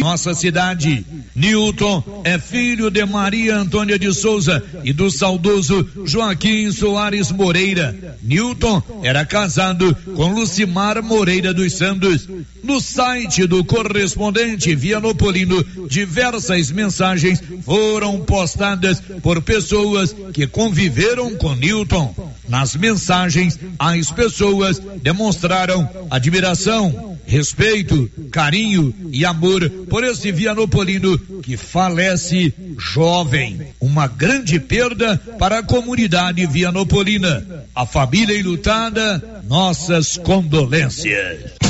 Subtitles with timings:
[0.00, 1.04] nossa cidade.
[1.34, 8.16] Newton é filho de Maria Antônia de Souza e do saudoso Joaquim Soares Moreira.
[8.22, 12.28] Newton era casado com Lucimar Moreira dos Santos.
[12.62, 22.14] No site do correspondente Vianopolino, diversas mensagens foram postadas por pessoas que conviveram com Newton.
[22.48, 32.52] Nas mensagens, as pessoas demonstraram admiração, respeito, carinho e amor por esse Vianopolino que falece
[32.76, 33.68] jovem.
[33.80, 37.64] Uma grande perda para a comunidade vianopolina.
[37.72, 41.69] A família enlutada, nossas condolências.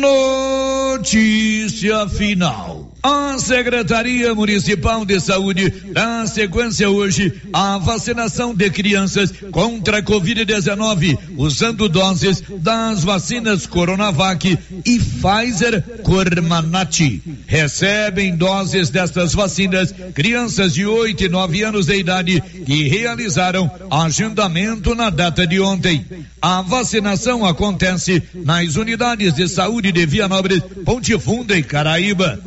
[0.00, 2.93] Notícia final.
[3.06, 11.18] A Secretaria Municipal de Saúde dá sequência hoje à vacinação de crianças contra a Covid-19,
[11.36, 17.20] usando doses das vacinas Coronavac e Pfizer Cormanati.
[17.46, 24.94] Recebem doses destas vacinas crianças de 8 e 9 anos de idade que realizaram agendamento
[24.94, 26.06] na data de ontem.
[26.40, 32.40] A vacinação acontece nas unidades de saúde de Vianópolis, Ponte Funda e Caraíba.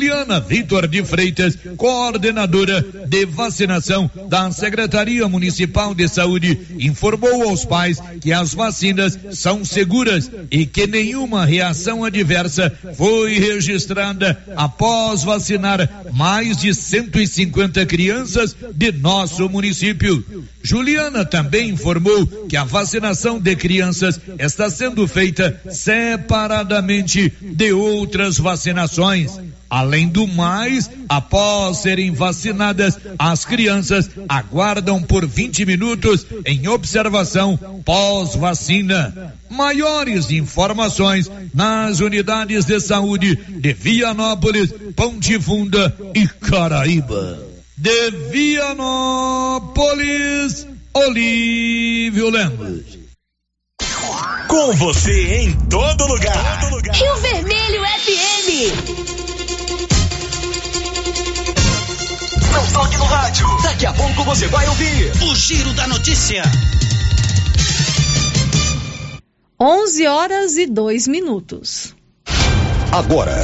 [0.00, 8.00] Juliana Vitor de Freitas, coordenadora de vacinação da Secretaria Municipal de Saúde, informou aos pais
[8.18, 16.56] que as vacinas são seguras e que nenhuma reação adversa foi registrada após vacinar mais
[16.56, 20.24] de 150 crianças de nosso município.
[20.62, 29.38] Juliana também informou que a vacinação de crianças está sendo feita separadamente de outras vacinações.
[29.70, 39.32] Além do mais, após serem vacinadas, as crianças aguardam por 20 minutos em observação pós-vacina.
[39.48, 47.38] Maiores informações nas unidades de saúde de Vianópolis, Ponte Funda e Caraíba.
[47.76, 49.70] De Vianópolis,
[50.92, 52.98] Olívio Lemos.
[54.48, 56.60] Com você em todo lugar.
[56.60, 56.96] Todo lugar.
[56.96, 59.19] Rio Vermelho FM.
[63.30, 63.46] Rádio.
[63.62, 66.42] Daqui a pouco você vai ouvir o Giro da Notícia.
[69.58, 71.94] 11 horas e 2 minutos.
[72.90, 73.36] Agora,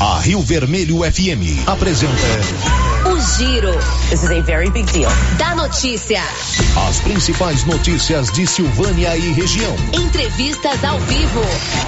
[0.00, 2.12] a Rio Vermelho FM apresenta.
[3.04, 3.72] O Giro.
[4.08, 5.10] This is a very big deal.
[5.36, 6.22] Da notícia.
[6.88, 9.74] As principais notícias de Silvânia e região.
[9.92, 11.40] Entrevistas ao vivo.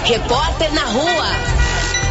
[0.04, 1.73] Repórter na rua.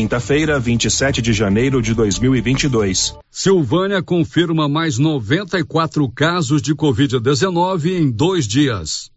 [0.00, 3.14] Quinta-feira, 27 de janeiro de 2022.
[3.30, 9.10] Silvânia confirma mais 94 casos de Covid-19 em dois dias.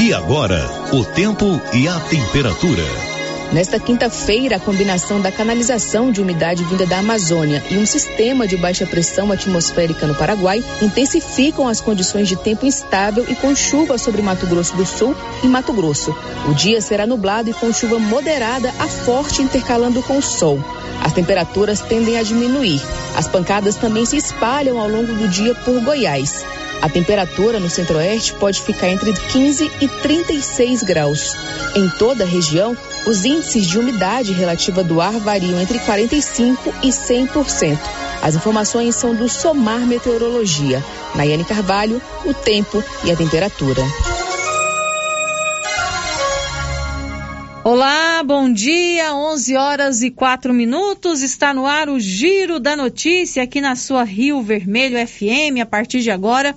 [0.00, 0.60] E agora,
[0.92, 3.07] o tempo e a temperatura.
[3.50, 8.58] Nesta quinta-feira, a combinação da canalização de umidade vinda da Amazônia e um sistema de
[8.58, 14.20] baixa pressão atmosférica no Paraguai intensificam as condições de tempo instável e com chuva sobre
[14.20, 16.14] Mato Grosso do Sul e Mato Grosso.
[16.46, 20.62] O dia será nublado e com chuva moderada a forte intercalando com o sol.
[21.02, 22.82] As temperaturas tendem a diminuir.
[23.16, 26.44] As pancadas também se espalham ao longo do dia por Goiás.
[26.80, 31.36] A temperatura no centro-oeste pode ficar entre 15 e 36 graus.
[31.74, 32.76] Em toda a região,
[33.06, 37.78] os índices de umidade relativa do ar variam entre 45 e 100%.
[38.22, 40.84] As informações são do Somar Meteorologia.
[41.14, 43.82] Nayane Carvalho, o tempo e a temperatura.
[47.70, 49.14] Olá, bom dia.
[49.14, 51.20] 11 horas e 4 minutos.
[51.20, 55.60] Está no ar o Giro da Notícia aqui na sua Rio Vermelho FM.
[55.60, 56.56] A partir de agora,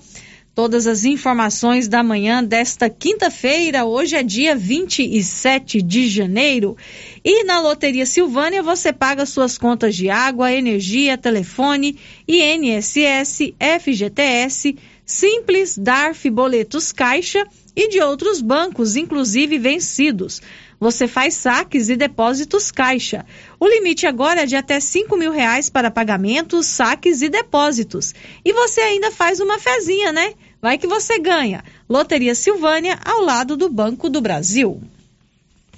[0.62, 3.84] todas as informações da manhã desta quinta-feira.
[3.84, 6.78] Hoje é dia 27 de janeiro.
[7.26, 11.98] E na Loteria Silvânia você paga suas contas de água, energia, telefone,
[12.28, 17.44] INSS, FGTS, Simples, DARF, boletos Caixa
[17.76, 20.44] e de outros bancos, inclusive vencidos.
[20.80, 23.26] Você faz saques e depósitos caixa.
[23.60, 28.14] O limite agora é de até cinco mil reais para pagamentos, saques e depósitos.
[28.44, 30.34] E você ainda faz uma fezinha, né?
[30.62, 31.64] Vai que você ganha.
[31.90, 34.82] Loteria Silvânia, ao lado do Banco do Brasil.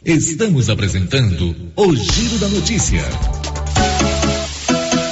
[0.04, 3.02] Estamos apresentando o Giro da Notícia.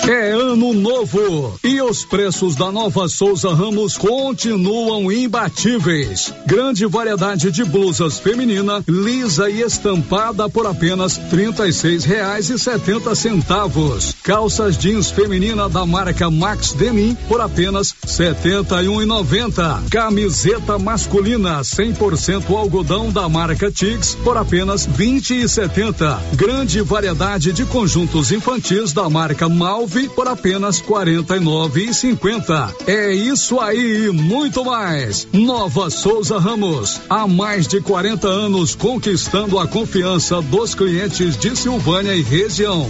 [0.08, 6.34] É ano novo e os preços da Nova Souza Ramos continuam imbatíveis.
[6.48, 12.58] Grande variedade de blusas feminina, lisa e estampada por apenas trinta e seis reais e
[12.58, 14.16] setenta centavos.
[14.24, 19.82] Calças jeans feminina da marca Max Denim por apenas setenta e um e noventa.
[19.92, 26.20] Camiseta masculina 100% algodão da marca Tix por apenas vinte e setenta.
[26.34, 32.74] Grande variedade de conjuntos infantis da marca Malve por apenas quarenta e nove e cinquenta.
[32.88, 35.28] É isso aí e muito mais.
[35.34, 42.16] Nova Souza Ramos, há mais de 40 anos conquistando a confiança dos clientes de Silvânia
[42.16, 42.90] e região.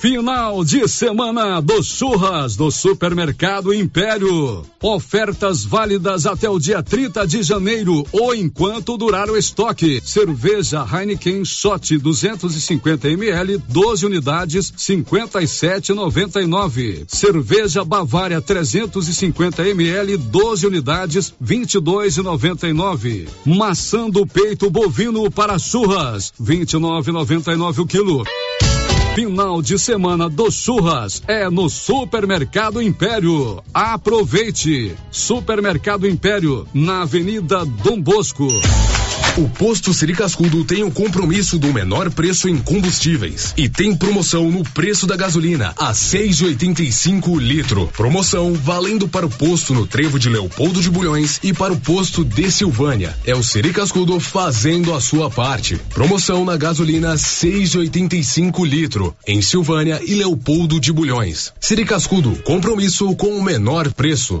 [0.00, 4.62] Final de semana dos churras do Supermercado Império.
[4.82, 10.00] Ofertas válidas até o dia 30 de janeiro ou enquanto durar o estoque.
[10.04, 17.04] Cerveja Heineken Shot 250 ml, 12 unidades, 57,99.
[17.08, 23.28] Cerveja Bavária 350 ml, 12 unidades, 22,99.
[23.46, 28.24] Maçã do peito bovino para churras, 29,99 o quilo.
[29.16, 33.64] Final de semana dos churras é no Supermercado Império.
[33.72, 34.94] Aproveite!
[35.10, 38.46] Supermercado Império, na Avenida Dom Bosco.
[39.36, 44.50] O posto Siri Cascudo tem o compromisso do menor preço em combustíveis e tem promoção
[44.50, 47.86] no preço da gasolina a 6,85 litro.
[47.88, 52.24] Promoção valendo para o posto no Trevo de Leopoldo de Bulhões e para o posto
[52.24, 53.14] de Silvânia.
[53.26, 55.78] É o Siri Cascudo fazendo a sua parte.
[55.90, 61.52] Promoção na gasolina 6,85 litro em Silvânia e Leopoldo de Bulhões.
[61.60, 64.40] Siri Cascudo, compromisso com o menor preço.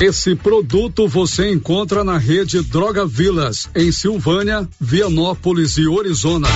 [0.00, 6.48] Esse produto você encontra na rede Droga Vilas, em Silvânia, Vianópolis e Orizona.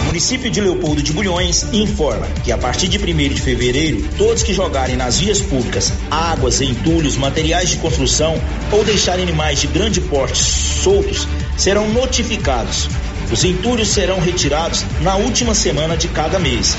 [0.00, 4.42] O município de Leopoldo de Bulhões informa que a partir de 1 de fevereiro, todos
[4.42, 8.34] que jogarem nas vias públicas águas, entulhos, materiais de construção
[8.72, 12.88] ou deixarem animais de grande porte soltos serão notificados.
[13.30, 16.76] Os entulhos serão retirados na última semana de cada mês.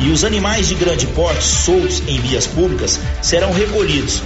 [0.00, 4.22] E os animais de grande porte soltos em vias públicas serão recolhidos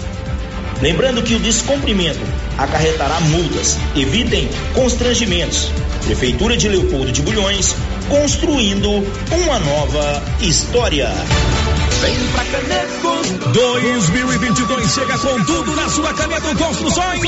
[0.80, 2.21] Lembrando que o descumprimento
[2.59, 3.78] acarretará multas.
[3.95, 5.71] Evitem constrangimentos.
[6.04, 7.75] Prefeitura de Leopoldo de Bulhões,
[8.09, 11.11] construindo uma nova história.
[12.00, 13.16] Vem pra Caneco.
[13.52, 17.23] 2022 chega com tudo na sua Caneco Construções.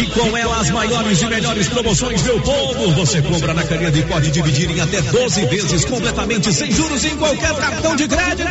[0.00, 2.92] E com ela as maiores e melhores promoções, meu povo.
[2.92, 7.16] Você compra na Caneco e pode dividir em até 12 vezes completamente sem juros em
[7.16, 8.48] qualquer cartão de crédito.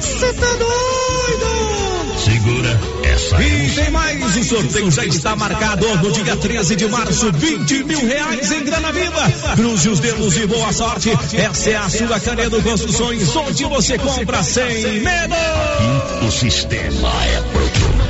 [0.00, 1.87] Você tá doido?
[2.24, 3.42] Segura essa.
[3.42, 8.06] E tem mais, o sorteio já está marcado no dia 13 de março, 20 mil
[8.06, 9.54] reais em grana viva.
[9.54, 11.10] Cruze os dedos e boa sorte.
[11.32, 15.34] Essa é a sua Canedo Construções, onde você compra sem medo.
[16.26, 17.77] O sistema é pronto.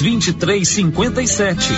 [0.00, 1.72] 2357.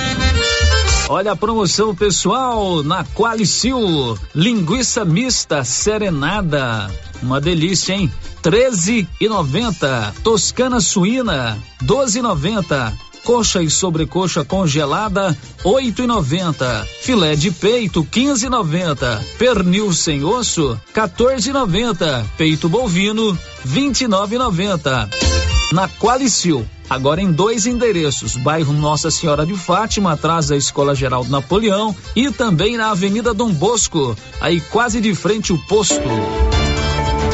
[1.09, 4.19] Olha a promoção pessoal na Qualicil.
[4.35, 6.91] Linguiça mista serenada.
[7.23, 8.13] Uma delícia, hein?
[8.43, 10.13] 13,90.
[10.23, 12.93] Toscana suína, 12,90.
[13.25, 16.87] Coxa e sobrecoxa congelada, 8,90.
[17.03, 19.23] Filé de peito, 15,90.
[19.39, 22.25] Pernil sem osso, 14,90.
[22.37, 25.28] Peito bovino, 29,90.
[25.71, 31.25] Na Qualicil, agora em dois endereços: bairro Nossa Senhora de Fátima, atrás da Escola Geral
[31.25, 36.01] do Napoleão, e também na Avenida Dom Bosco, aí quase de frente o posto.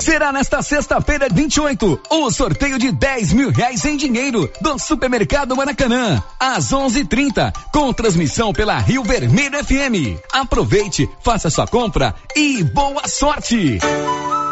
[0.00, 6.22] Será nesta sexta-feira, 28, o sorteio de 10 mil reais em dinheiro do Supermercado Maracanã,
[6.38, 10.18] às 11:30, com transmissão pela Rio Vermelho FM.
[10.32, 13.78] Aproveite, faça sua compra e boa sorte!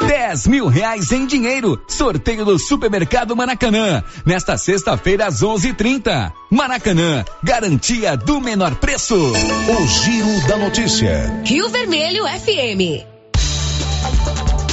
[0.06, 6.30] 10 mil reais em dinheiro, sorteio do Supermercado Maracanã, nesta sexta-feira às 11:30.
[6.50, 9.16] Maracanã, garantia do menor preço.
[9.16, 11.42] O Giro da Notícia.
[11.44, 13.17] Rio Vermelho FM.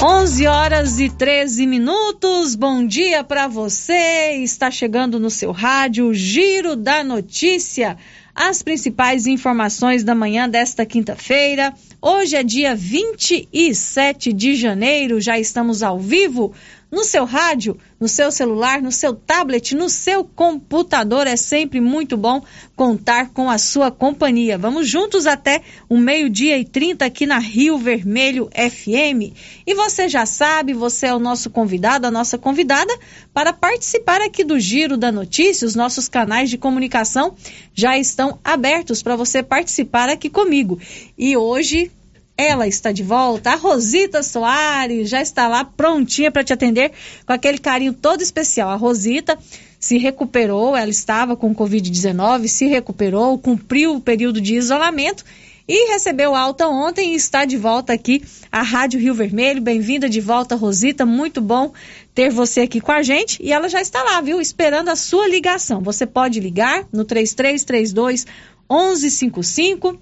[0.02, 2.54] 11 horas e 13 minutos.
[2.54, 4.42] Bom dia para você.
[4.42, 7.96] Está chegando no seu rádio o Giro da Notícia.
[8.34, 11.72] As principais informações da manhã desta quinta-feira.
[12.02, 15.18] Hoje é dia 27 de janeiro.
[15.18, 16.52] Já estamos ao vivo
[16.90, 21.26] no seu rádio, no seu celular, no seu tablet, no seu computador.
[21.26, 22.42] É sempre muito bom
[22.74, 24.56] contar com a sua companhia.
[24.56, 29.34] Vamos juntos até o meio-dia e 30 aqui na Rio Vermelho FM.
[29.66, 32.96] E você já sabe, você é o nosso convidado, a nossa convidada,
[33.34, 35.66] para participar aqui do Giro da Notícia.
[35.66, 37.34] Os nossos canais de comunicação
[37.74, 40.78] já estão abertos para você participar aqui comigo.
[41.18, 41.90] E hoje
[42.36, 43.50] ela está de volta.
[43.50, 46.92] A Rosita Soares já está lá prontinha para te atender
[47.24, 48.70] com aquele carinho todo especial.
[48.70, 49.38] A Rosita
[49.78, 55.24] se recuperou, ela estava com Covid-19, se recuperou, cumpriu o período de isolamento
[55.68, 59.60] e recebeu alta ontem e está de volta aqui à Rádio Rio Vermelho.
[59.60, 61.04] Bem-vinda de volta, Rosita.
[61.04, 61.72] Muito bom
[62.14, 63.42] ter você aqui com a gente.
[63.42, 64.40] E ela já está lá, viu?
[64.40, 65.80] Esperando a sua ligação.
[65.80, 68.26] Você pode ligar no 3332
[68.70, 69.98] 1155.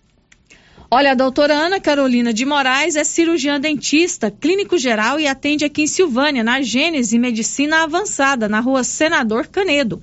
[0.89, 5.81] Olha, a doutora Ana Carolina de Moraes é cirurgiã dentista, clínico geral e atende aqui
[5.81, 9.99] em Silvânia, na Gênese Medicina Avançada, na rua Senador Canedo.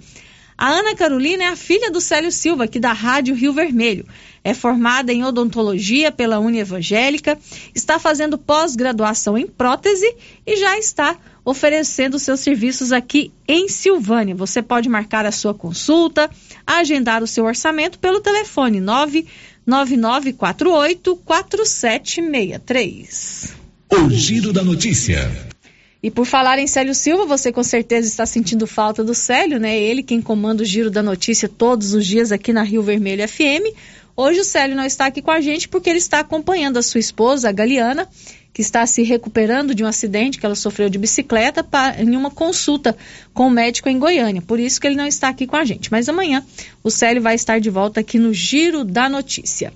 [0.60, 4.04] A Ana Carolina é a filha do Célio Silva, aqui da Rádio Rio Vermelho.
[4.44, 7.38] É formada em odontologia pela Uni Evangélica,
[7.74, 10.14] está fazendo pós-graduação em prótese
[10.46, 14.34] e já está oferecendo seus serviços aqui em Silvânia.
[14.34, 16.28] Você pode marcar a sua consulta,
[16.66, 19.26] agendar o seu orçamento pelo telefone 9
[19.66, 23.54] 9948 4763.
[23.90, 25.48] O Giro da Notícia.
[26.02, 29.78] E por falar em Célio Silva, você com certeza está sentindo falta do Célio, né?
[29.78, 33.76] Ele quem comanda o Giro da Notícia todos os dias aqui na Rio Vermelho FM.
[34.16, 37.00] Hoje o Célio não está aqui com a gente porque ele está acompanhando a sua
[37.00, 38.08] esposa, a Galiana,
[38.52, 41.66] que está se recuperando de um acidente que ela sofreu de bicicleta
[41.98, 42.96] em uma consulta
[43.34, 44.40] com o médico em Goiânia.
[44.40, 45.90] Por isso que ele não está aqui com a gente.
[45.90, 46.44] Mas amanhã
[46.82, 49.70] o Célio vai estar de volta aqui no Giro da Notícia.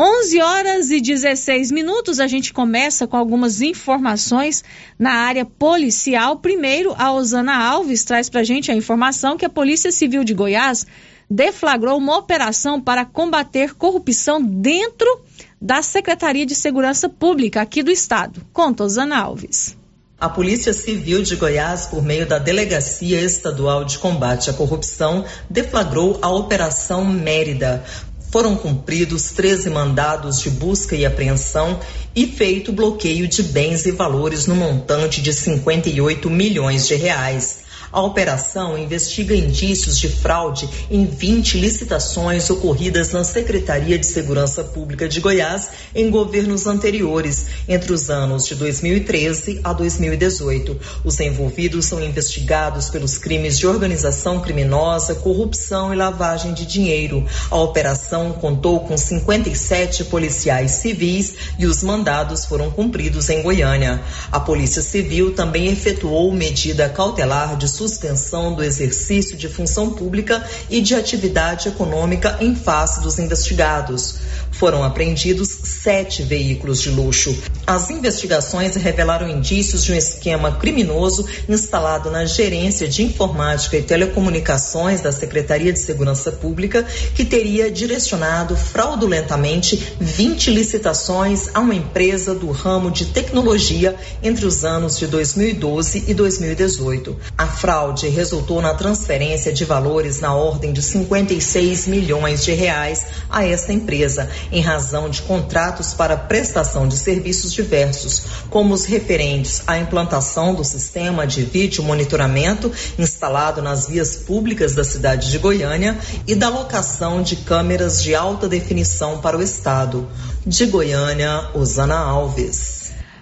[0.00, 4.62] 11 horas e 16 minutos, a gente começa com algumas informações
[4.96, 6.38] na área policial.
[6.38, 10.34] Primeiro, a Osana Alves traz para a gente a informação que a Polícia Civil de
[10.34, 10.86] Goiás
[11.28, 15.20] deflagrou uma operação para combater corrupção dentro
[15.60, 18.46] da Secretaria de Segurança Pública aqui do Estado.
[18.52, 19.76] Conta, Osana Alves.
[20.20, 26.18] A Polícia Civil de Goiás, por meio da Delegacia Estadual de Combate à Corrupção, deflagrou
[26.20, 27.84] a Operação Mérida.
[28.30, 31.80] Foram cumpridos 13 mandados de busca e apreensão
[32.14, 37.67] e feito bloqueio de bens e valores no montante de 58 milhões de reais.
[37.90, 45.08] A operação investiga indícios de fraude em 20 licitações ocorridas na Secretaria de Segurança Pública
[45.08, 50.78] de Goiás em governos anteriores, entre os anos de 2013 a 2018.
[51.02, 57.24] Os envolvidos são investigados pelos crimes de organização criminosa, corrupção e lavagem de dinheiro.
[57.50, 64.02] A operação contou com 57 policiais civis e os mandados foram cumpridos em Goiânia.
[64.30, 70.80] A Polícia Civil também efetuou medida cautelar de suspensão do exercício de função pública e
[70.80, 74.16] de atividade econômica em face dos investigados.
[74.50, 77.36] Foram apreendidos sete veículos de luxo.
[77.66, 85.00] As investigações revelaram indícios de um esquema criminoso instalado na Gerência de Informática e Telecomunicações
[85.00, 86.84] da Secretaria de Segurança Pública,
[87.14, 94.64] que teria direcionado fraudulentamente 20 licitações a uma empresa do ramo de tecnologia entre os
[94.64, 97.16] anos de 2012 e 2018.
[97.36, 103.44] A fraude resultou na transferência de valores na ordem de 56 milhões de reais a
[103.44, 109.78] esta empresa, em razão de contratos para prestação de serviços diversos, como os referentes à
[109.78, 115.96] implantação do sistema de vídeo monitoramento instalado nas vias públicas da cidade de Goiânia
[116.26, 120.08] e da locação de câmeras de alta definição para o estado.
[120.46, 122.78] De Goiânia, Osana Alves.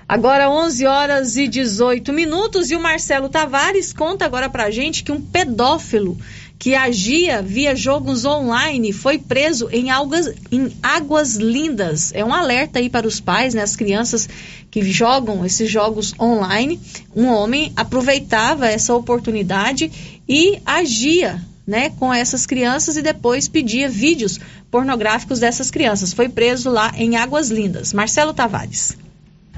[0.09, 5.11] Agora 11 horas e 18 minutos e o Marcelo Tavares conta agora pra gente que
[5.11, 6.17] um pedófilo
[6.59, 12.13] que agia via jogos online foi preso em, algas, em Águas Lindas.
[12.15, 14.29] É um alerta aí para os pais, né, as crianças
[14.71, 16.81] que jogam esses jogos online.
[17.15, 24.39] Um homem aproveitava essa oportunidade e agia né, com essas crianças e depois pedia vídeos
[24.71, 26.13] pornográficos dessas crianças.
[26.13, 27.93] Foi preso lá em Águas Lindas.
[27.93, 28.97] Marcelo Tavares.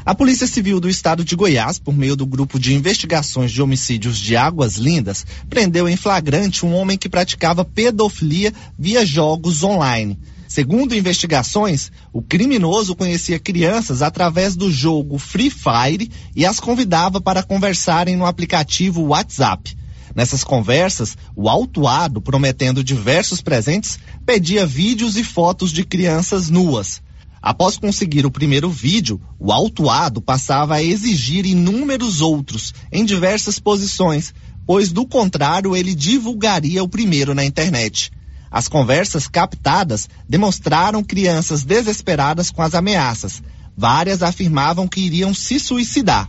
[0.09, 4.17] A Polícia Civil do Estado de Goiás, por meio do Grupo de Investigações de Homicídios
[4.17, 10.19] de Águas Lindas, prendeu em flagrante um homem que praticava pedofilia via jogos online.
[10.49, 17.43] Segundo investigações, o criminoso conhecia crianças através do jogo Free Fire e as convidava para
[17.43, 19.77] conversarem no aplicativo WhatsApp.
[20.15, 27.03] Nessas conversas, o autuado, prometendo diversos presentes, pedia vídeos e fotos de crianças nuas.
[27.41, 34.35] Após conseguir o primeiro vídeo, o autuado passava a exigir inúmeros outros, em diversas posições,
[34.67, 38.11] pois do contrário ele divulgaria o primeiro na internet.
[38.51, 43.43] As conversas captadas demonstraram crianças desesperadas com as ameaças.
[43.77, 46.29] Várias afirmavam que iriam se suicidar.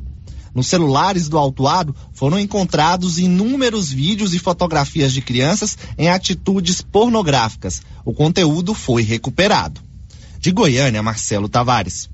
[0.54, 7.82] Nos celulares do autuado foram encontrados inúmeros vídeos e fotografias de crianças em atitudes pornográficas.
[8.04, 9.89] O conteúdo foi recuperado.
[10.40, 12.10] De Goiânia, Marcelo Tavares.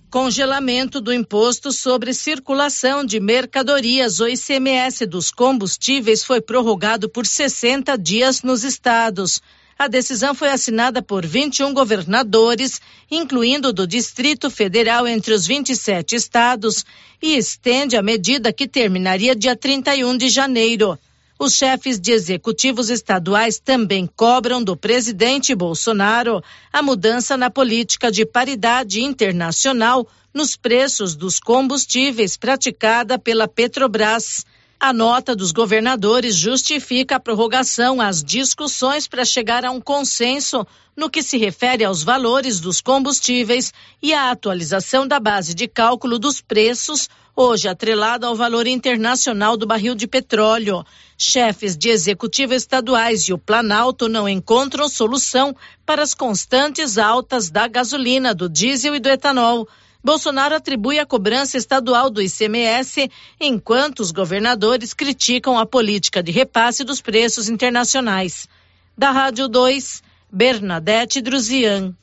[0.09, 7.97] Congelamento do imposto sobre circulação de mercadorias, o ICMS dos combustíveis, foi prorrogado por 60
[7.97, 9.41] dias nos estados.
[9.77, 12.79] A decisão foi assinada por 21 governadores,
[13.11, 16.85] incluindo do Distrito Federal entre os 27 estados,
[17.21, 20.97] e estende a medida que terminaria dia 31 de janeiro.
[21.37, 28.25] Os chefes de executivos estaduais também cobram do presidente Bolsonaro a mudança na política de
[28.25, 34.45] paridade internacional nos preços dos combustíveis praticada pela Petrobras.
[34.79, 41.09] A nota dos governadores justifica a prorrogação às discussões para chegar a um consenso no
[41.09, 46.41] que se refere aos valores dos combustíveis e à atualização da base de cálculo dos
[46.41, 50.85] preços, hoje atrelada ao valor internacional do barril de petróleo.
[51.17, 57.67] Chefes de executivo estaduais e o Planalto não encontram solução para as constantes altas da
[57.67, 59.67] gasolina, do diesel e do etanol.
[60.05, 63.09] Bolsonaro atribui a cobrança estadual do ICMS,
[63.41, 68.47] enquanto os governadores criticam a política de repasse dos preços internacionais.
[68.95, 71.95] Da Rádio 2, Bernadette Druzian.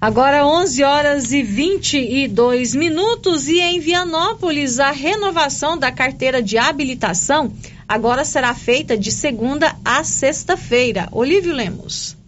[0.00, 7.52] Agora 11 horas e 22 minutos e em Vianópolis a renovação da carteira de habilitação
[7.88, 11.08] agora será feita de segunda a sexta-feira.
[11.10, 12.19] Olívio Lemos.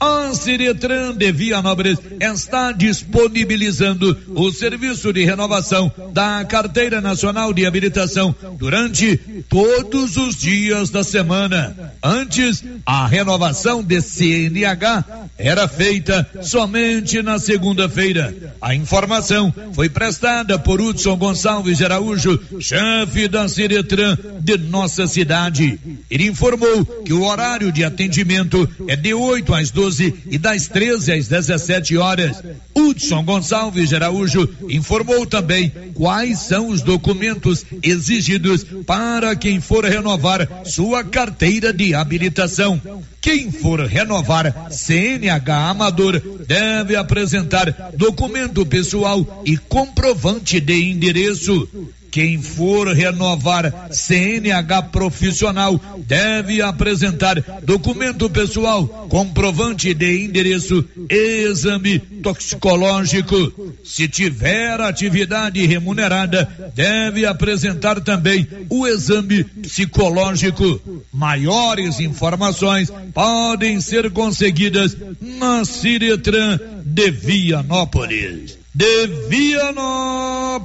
[0.00, 8.34] A Ciretran de Vianópolis está disponibilizando o serviço de renovação da Carteira Nacional de Habilitação
[8.58, 11.92] durante todos os dias da semana.
[12.02, 15.04] Antes, a renovação de CNH
[15.36, 18.34] era feita somente na segunda-feira.
[18.58, 25.78] A informação foi prestada por Hudson Gonçalves Araújo, chefe da Ciretran de nossa cidade.
[26.10, 30.68] Ele informou que o horário de atendimento é de 8 às 12 12 e das
[30.68, 32.42] 13 às 17 horas.
[32.74, 40.48] Hudson Gonçalves de Araújo informou também quais são os documentos exigidos para quem for renovar
[40.64, 42.80] sua carteira de habilitação.
[43.20, 51.68] Quem for renovar CNH Amador deve apresentar documento pessoal e comprovante de endereço.
[52.10, 63.74] Quem for renovar CNH profissional deve apresentar documento pessoal, comprovante de endereço, exame toxicológico.
[63.84, 70.80] Se tiver atividade remunerada, deve apresentar também o exame psicológico.
[71.12, 78.58] Maiores informações podem ser conseguidas na Ciretran de Vianópolis.
[78.74, 80.60] De Vianópolis.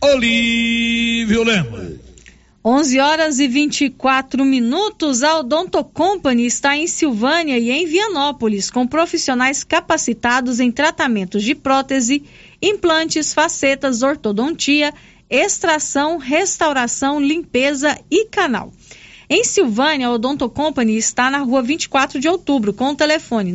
[0.00, 1.98] Olívio Lemos.
[2.64, 5.24] 11 horas e 24 minutos.
[5.24, 11.54] A Odonto Company está em Silvânia e em Vianópolis, com profissionais capacitados em tratamentos de
[11.54, 12.22] prótese,
[12.62, 14.94] implantes, facetas, ortodontia,
[15.28, 18.72] extração, restauração, limpeza e canal.
[19.28, 23.52] Em Silvânia, a Odonto Company está na rua 24 de outubro, com o telefone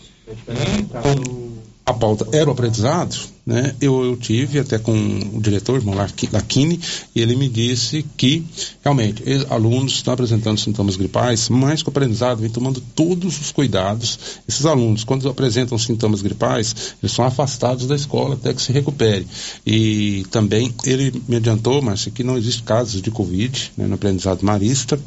[0.79, 1.56] Então,
[1.87, 3.73] a pauta era o aprendizado, né?
[3.79, 4.91] Eu, eu tive até com
[5.33, 6.81] o diretor, irmão Laquini,
[7.15, 8.45] e ele me disse que
[8.83, 14.19] realmente alunos estão apresentando sintomas gripais, mas com o aprendizado vem tomando todos os cuidados.
[14.45, 19.25] Esses alunos, quando apresentam sintomas gripais, eles são afastados da escola até que se recupere.
[19.65, 24.43] E também ele me adiantou, Márcia, que não existe casos de Covid né, no aprendizado
[24.43, 24.99] marista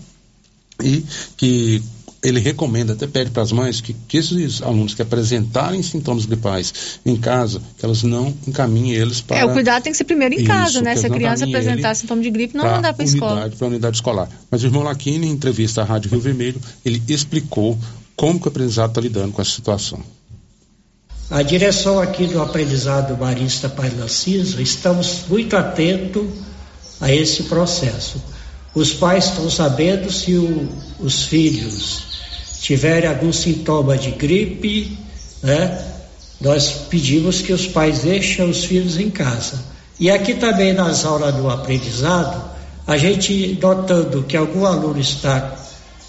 [0.83, 1.05] e
[1.37, 1.83] que
[2.23, 7.01] ele recomenda, até pede para as mães que, que, esses alunos que apresentarem sintomas gripais
[7.05, 9.39] em casa, que elas não encaminhem eles para.
[9.39, 10.97] É, o cuidado tem que ser primeiro em casa, Isso, né?
[10.97, 13.51] Se a criança apresentar sintoma de gripe, não mandar para a escola.
[13.51, 14.29] Para a unidade escolar.
[14.51, 17.79] Mas o irmão Laquini, em entrevista à Rádio Rio Vermelho, ele explicou
[18.15, 20.01] como que o aprendizado está lidando com essa situação.
[21.31, 26.27] A direção aqui do aprendizado Marista Pai Narciso, estamos muito atentos
[27.01, 28.21] a esse processo.
[28.75, 32.10] Os pais estão sabendo se o, os filhos
[32.61, 34.97] tiverem algum sintoma de gripe,
[35.43, 35.83] né,
[36.41, 39.59] nós pedimos que os pais deixem os filhos em casa.
[39.99, 42.51] E aqui também nas aulas do aprendizado,
[42.87, 45.57] a gente notando que algum aluno está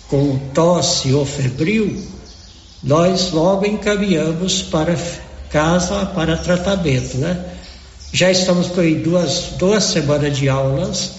[0.08, 2.02] com tosse ou febril,
[2.84, 4.96] nós logo encaminhamos para
[5.50, 7.46] casa para tratamento, né?
[8.14, 11.12] Já estamos com duas, duas semanas de aulas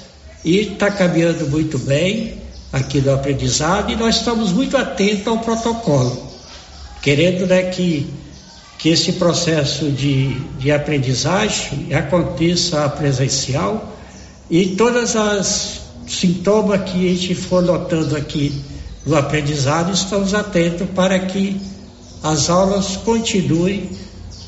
[0.44, 2.41] e está caminhando muito bem
[2.72, 6.30] aqui no aprendizado e nós estamos muito atentos ao protocolo,
[7.02, 8.06] querendo né, que,
[8.78, 13.92] que esse processo de, de aprendizagem aconteça presencial
[14.50, 18.54] e todas as sintomas que a gente for notando aqui
[19.04, 21.60] no aprendizado, estamos atentos para que
[22.22, 23.90] as aulas continuem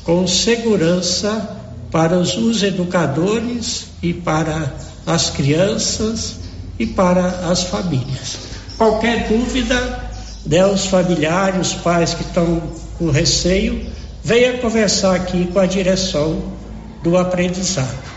[0.03, 1.61] com segurança
[1.91, 4.73] para os educadores e para
[5.05, 6.44] as crianças
[6.77, 8.37] e para as famílias.
[8.77, 10.09] Qualquer dúvida,
[10.45, 12.61] né, os familiares, os pais que estão
[12.97, 13.85] com receio,
[14.23, 16.51] venha conversar aqui com a direção
[17.03, 18.15] do aprendizado.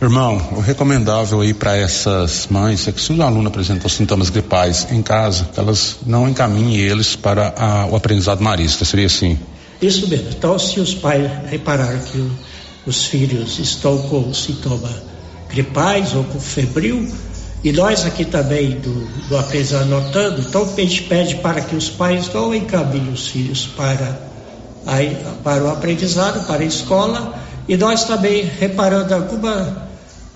[0.00, 4.86] Irmão, o recomendável aí para essas mães é que se o aluno apresentou sintomas gripais
[4.92, 9.36] em casa, elas não encaminhem eles para a, o aprendizado marista, seria assim?
[9.82, 10.28] Isso mesmo.
[10.30, 12.30] Então, se os pais repararam que o,
[12.86, 14.90] os filhos estão com sintoma
[15.48, 17.10] gripais ou com febril,
[17.62, 21.88] e nós aqui também do, do aprendizado notando, então a gente pede para que os
[21.88, 24.18] pais não encaminhem os filhos para,
[24.86, 24.96] a,
[25.42, 27.34] para o aprendizado, para a escola,
[27.66, 29.88] e nós também reparando alguma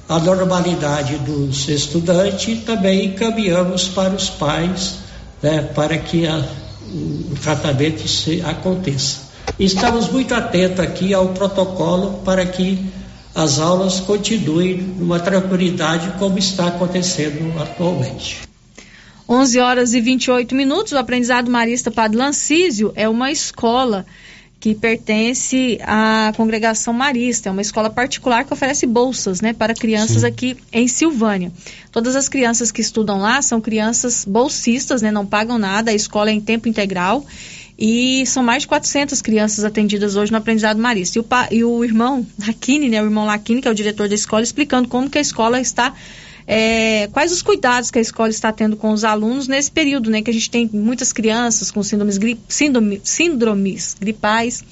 [0.09, 4.97] anormalidade dos estudantes, também encaminhamos para os pais,
[5.41, 6.45] né, para que a,
[6.93, 9.33] o tratamento se, aconteça.
[9.59, 12.93] Estamos muito atentos aqui ao protocolo para que
[13.35, 18.41] as aulas continuem numa tranquilidade como está acontecendo atualmente.
[19.29, 20.93] 11 horas e 28 minutos.
[20.93, 24.05] O aprendizado marista Padre Lancísio é uma escola
[24.63, 30.21] que pertence à congregação marista, é uma escola particular que oferece bolsas, né, para crianças
[30.21, 30.27] Sim.
[30.27, 31.51] aqui em Silvânia.
[31.91, 36.31] Todas as crianças que estudam lá são crianças bolsistas, né, não pagam nada, a escola
[36.31, 37.27] é em tempo integral
[37.79, 41.19] e são mais de 400 crianças atendidas hoje no aprendizado marista.
[41.19, 44.09] E o, pa, e o irmão Laquini, né, o irmão Laquini, que é o diretor
[44.09, 45.95] da escola, explicando como que a escola está
[46.47, 50.23] é, quais os cuidados que a escola está tendo com os alunos nesse período, né?
[50.23, 54.65] Que a gente tem muitas crianças com síndromes, gri, síndrome, síndromes gripais.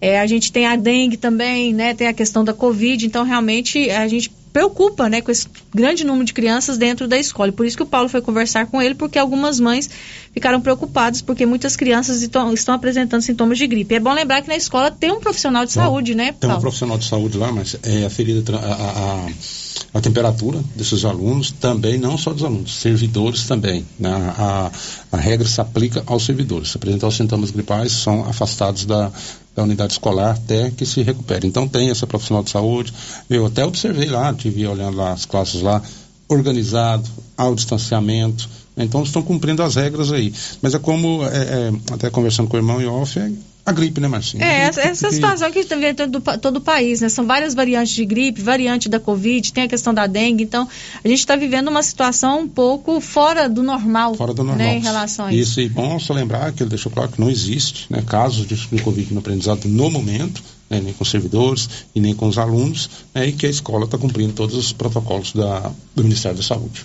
[0.00, 1.94] É, a gente tem a dengue também, né?
[1.94, 6.24] Tem a questão da Covid, então realmente a gente preocupa, né, com esse grande número
[6.24, 7.50] de crianças dentro da escola.
[7.50, 9.90] Por isso que o Paulo foi conversar com ele, porque algumas mães
[10.32, 13.96] ficaram preocupadas, porque muitas crianças estão, estão apresentando sintomas de gripe.
[13.96, 16.38] É bom lembrar que na escola tem um profissional de saúde, né, Paulo?
[16.38, 21.50] Tem um profissional de saúde lá, mas é aferida a, a, a, temperatura desses alunos,
[21.50, 23.84] também, não só dos alunos, servidores também.
[23.98, 24.12] Né?
[24.38, 24.70] A,
[25.10, 26.68] a regra se aplica aos servidores.
[26.68, 29.10] Se apresentar os sintomas gripais, são afastados da,
[29.54, 31.46] da unidade escolar até que se recupere.
[31.46, 32.92] Então tem essa profissional de saúde.
[33.30, 35.80] Eu até observei lá, tive olhando lá as classes lá,
[36.28, 38.48] organizado, ao distanciamento.
[38.76, 40.32] Então estão cumprindo as regras aí.
[40.60, 43.30] Mas é como, é, é, até conversando com o irmão em off, é,
[43.66, 44.42] a gripe, né, Marcinho?
[44.42, 45.14] É, essa, essa que...
[45.14, 47.08] situação que está vendo todo, todo o país, né?
[47.08, 50.68] São várias variantes de gripe, variante da Covid, tem a questão da dengue, então
[51.02, 54.14] a gente está vivendo uma situação um pouco fora do normal.
[54.14, 54.58] Fora do normal.
[54.66, 55.52] Né, em relação a isso.
[55.52, 58.82] Isso, e bom só lembrar que ele deixou claro que não existe né, casos de
[58.82, 62.88] Covid no aprendizado no momento, né, nem com os servidores e nem com os alunos,
[63.14, 66.84] né, e que a escola está cumprindo todos os protocolos da, do Ministério da Saúde.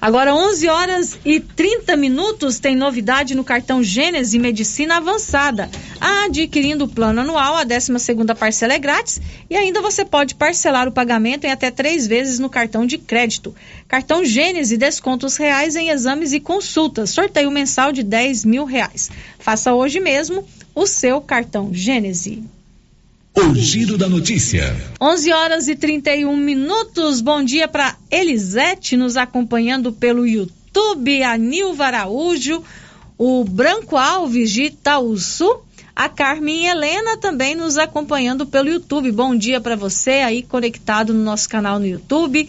[0.00, 5.70] Agora, 11 horas e 30 minutos, tem novidade no cartão Gênese Medicina Avançada.
[6.00, 7.92] Adquirindo o plano anual, a 12
[8.38, 12.48] parcela é grátis e ainda você pode parcelar o pagamento em até três vezes no
[12.48, 13.54] cartão de crédito.
[13.86, 17.10] Cartão Gênese, descontos reais em exames e consultas.
[17.10, 19.10] Sorteio mensal de 10 mil reais.
[19.38, 22.42] Faça hoje mesmo o seu cartão Gênese.
[23.42, 24.76] O Giro da Notícia.
[25.00, 27.22] 11 horas e 31 minutos.
[27.22, 32.62] Bom dia para Elisete nos acompanhando pelo YouTube, a Nilva Araújo,
[33.16, 35.58] o Branco Alves de Itaúsu,
[35.96, 39.10] a Carmen Helena também nos acompanhando pelo YouTube.
[39.10, 42.46] Bom dia para você aí conectado no nosso canal no YouTube.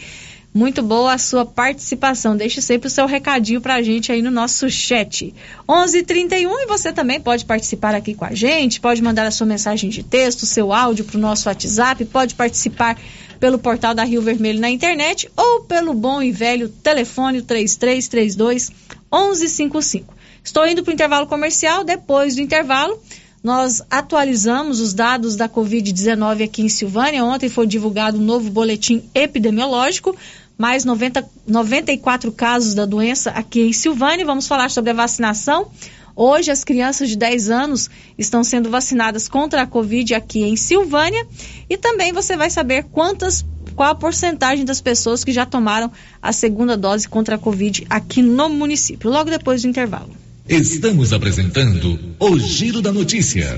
[0.53, 2.35] Muito boa a sua participação.
[2.35, 5.33] Deixe sempre o seu recadinho para a gente aí no nosso chat.
[5.67, 8.81] 11:31 e você também pode participar aqui com a gente.
[8.81, 12.03] Pode mandar a sua mensagem de texto, seu áudio para o nosso WhatsApp.
[12.03, 12.99] Pode participar
[13.39, 18.71] pelo portal da Rio Vermelho na internet ou pelo bom e velho telefone 3332
[19.11, 20.13] 1155.
[20.43, 21.85] Estou indo para o intervalo comercial.
[21.85, 22.99] Depois do intervalo,
[23.43, 27.25] nós atualizamos os dados da Covid-19 aqui em Silvânia.
[27.25, 30.15] Ontem foi divulgado um novo boletim epidemiológico
[30.61, 34.23] mais 90, 94 casos da doença aqui em Silvânia.
[34.23, 35.71] Vamos falar sobre a vacinação.
[36.15, 41.25] Hoje, as crianças de 10 anos estão sendo vacinadas contra a Covid aqui em Silvânia.
[41.67, 43.43] E também você vai saber quantas,
[43.75, 48.21] qual a porcentagem das pessoas que já tomaram a segunda dose contra a Covid aqui
[48.21, 50.11] no município, logo depois do intervalo.
[50.47, 53.57] Estamos apresentando o Giro da Notícia.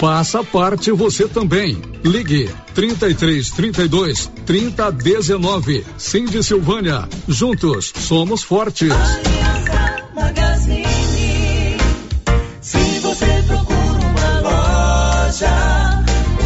[0.00, 1.80] Faça parte você também.
[2.04, 5.86] Ligue 33 32 30 19.
[5.96, 7.08] Cindy Silvânia.
[7.28, 8.92] Juntos somos fortes.
[13.46, 15.94] Procura uma loja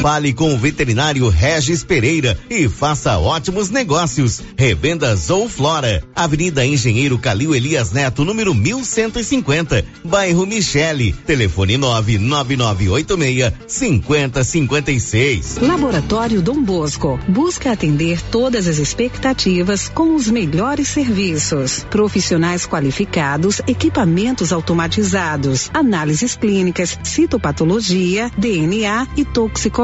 [0.00, 4.42] Fale com o veterinário Regis Pereira e faça ótimos negócios.
[4.56, 11.12] Revendas ou Flora, Avenida Engenheiro Calil Elias Neto, número 1150, bairro Michele.
[11.12, 15.58] Telefone 99986 5056.
[15.62, 21.86] Laboratório Dom Bosco busca atender todas as expectativas com os melhores serviços.
[21.88, 29.83] Profissionais qualificados, equipamentos automatizados, análises clínicas, citopatologia, DNA e toxicológica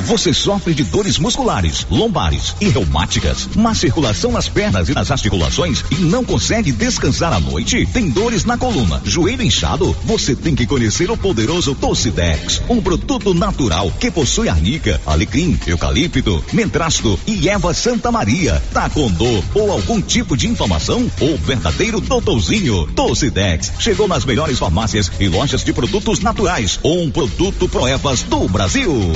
[0.00, 5.84] Você sofre de dores musculares, lombares e reumáticas, má circulação nas pernas e nas articulações
[5.90, 7.86] e não consegue descansar à noite?
[7.86, 9.96] Tem dores na coluna, joelho inchado?
[10.04, 16.44] Você tem que conhecer o poderoso Tocidex, um produto natural que possui arnica, alecrim, eucalipto,
[16.52, 18.62] mentrasto e erva Santa Maria.
[18.72, 21.10] Tá com dor ou algum tipo de inflamação?
[21.20, 26.78] O verdadeiro doutorzinho Tocidex chegou nas melhores farmácias e lojas de produtos naturais.
[26.82, 29.12] Um produto Proevas do Brasil.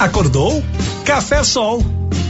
[0.00, 0.64] Acordou?
[1.04, 1.84] Café Sol.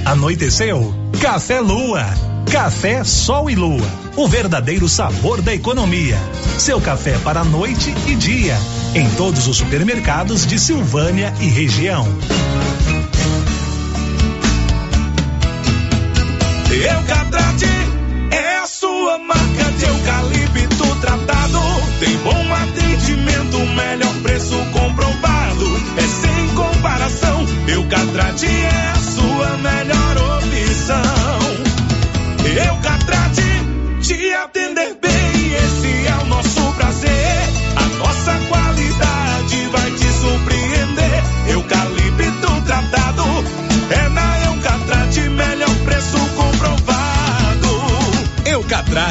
[0.05, 0.93] Anoiteceu?
[1.21, 2.05] Café Lua.
[2.51, 3.87] Café Sol e Lua.
[4.16, 6.18] O verdadeiro sabor da economia.
[6.59, 8.59] Seu café para noite e dia.
[8.93, 12.09] Em todos os supermercados de Silvânia e região.
[16.73, 17.66] Eucatrate
[18.33, 21.61] é a sua marca de eucalipto tratado.
[22.01, 22.39] Tem bom
[27.93, 28.99] é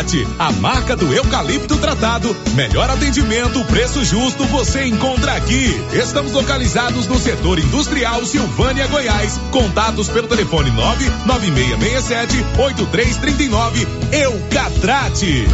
[0.09, 2.35] Eucatrate, a marca do eucalipto tratado.
[2.55, 5.79] Melhor atendimento, preço justo, você encontra aqui.
[5.93, 9.39] Estamos localizados no setor industrial Silvânia, Goiás.
[9.51, 13.87] Contatos pelo telefone 99667 8339.
[14.11, 15.47] Eucatrate.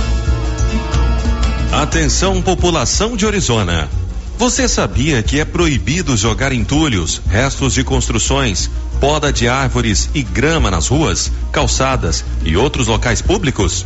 [1.72, 3.90] Atenção, população de Orizona.
[4.38, 10.70] Você sabia que é proibido jogar entulhos, restos de construções, poda de árvores e grama
[10.70, 13.86] nas ruas, calçadas e outros locais públicos?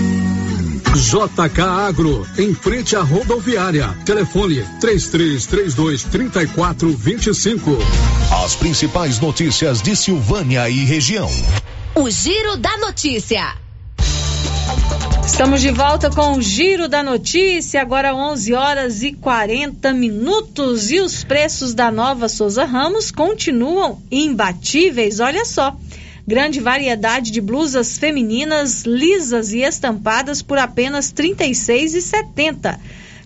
[0.95, 3.95] JK Agro, em frente à rodoviária.
[4.05, 7.77] Telefone 3332 3425.
[8.43, 11.29] As principais notícias de Silvânia e região.
[11.95, 13.55] O Giro da Notícia.
[15.25, 20.91] Estamos de volta com o Giro da Notícia, agora 11 horas e 40 minutos.
[20.91, 25.21] E os preços da nova Souza Ramos continuam imbatíveis.
[25.21, 25.73] Olha só.
[26.31, 32.79] Grande variedade de blusas femininas lisas e estampadas por apenas R$ 36,70.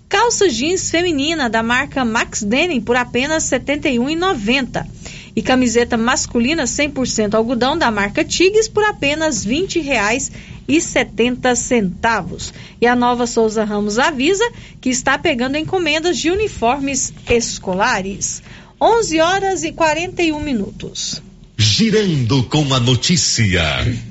[0.09, 4.87] Calça jeans feminina da marca Max Denim por apenas R$ 71,90.
[5.35, 12.53] E camiseta masculina 100% algodão da marca Tigres por apenas R$ 20,70.
[12.81, 14.51] E a nova Souza Ramos avisa
[14.81, 18.41] que está pegando encomendas de uniformes escolares.
[18.81, 21.21] 11 horas e 41 minutos.
[21.57, 23.63] Girando com a notícia.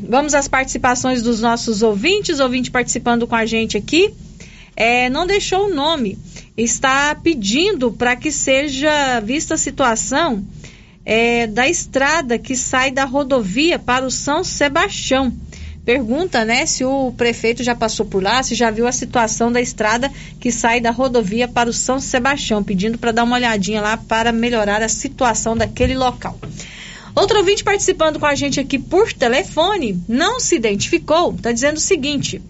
[0.09, 4.13] Vamos às participações dos nossos ouvintes, ouvinte participando com a gente aqui.
[4.75, 6.19] É, não deixou o nome,
[6.57, 10.45] está pedindo para que seja vista a situação
[11.05, 15.33] é, da estrada que sai da rodovia para o São Sebastião.
[15.85, 19.61] Pergunta, né, se o prefeito já passou por lá, se já viu a situação da
[19.61, 23.99] estrada que sai da rodovia para o São Sebastião, pedindo para dar uma olhadinha lá
[23.99, 26.39] para melhorar a situação daquele local.
[27.15, 31.81] Outro ouvinte participando com a gente aqui por telefone, não se identificou, está dizendo o
[31.81, 32.43] seguinte.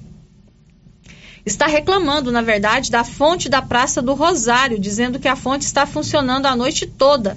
[1.45, 5.85] Está reclamando, na verdade, da fonte da Praça do Rosário, dizendo que a fonte está
[5.85, 7.37] funcionando a noite toda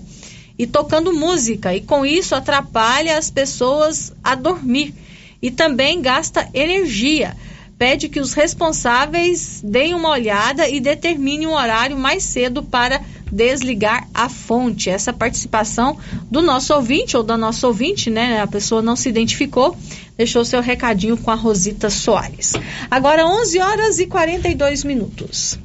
[0.57, 4.93] e tocando música, e com isso atrapalha as pessoas a dormir
[5.41, 7.36] e também gasta energia.
[7.78, 13.01] Pede que os responsáveis deem uma olhada e determinem um horário mais cedo para
[13.32, 14.89] desligar a fonte.
[14.89, 15.97] Essa participação
[16.30, 18.41] do nosso ouvinte ou da nossa ouvinte, né?
[18.41, 19.78] A pessoa não se identificou,
[20.17, 22.53] deixou seu recadinho com a Rosita Soares.
[22.89, 25.59] Agora 11 horas e 42 minutos.